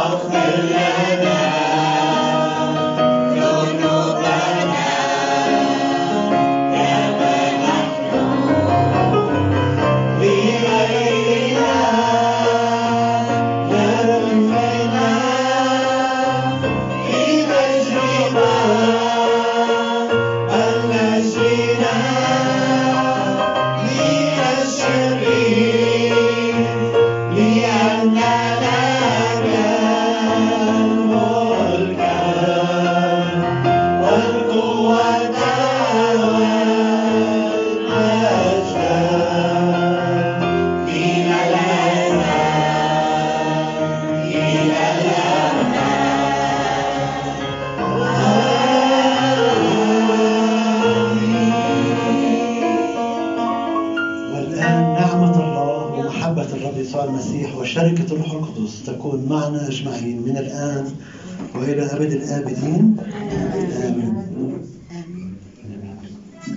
واغفر 0.03 0.51
لنا 0.71 1.32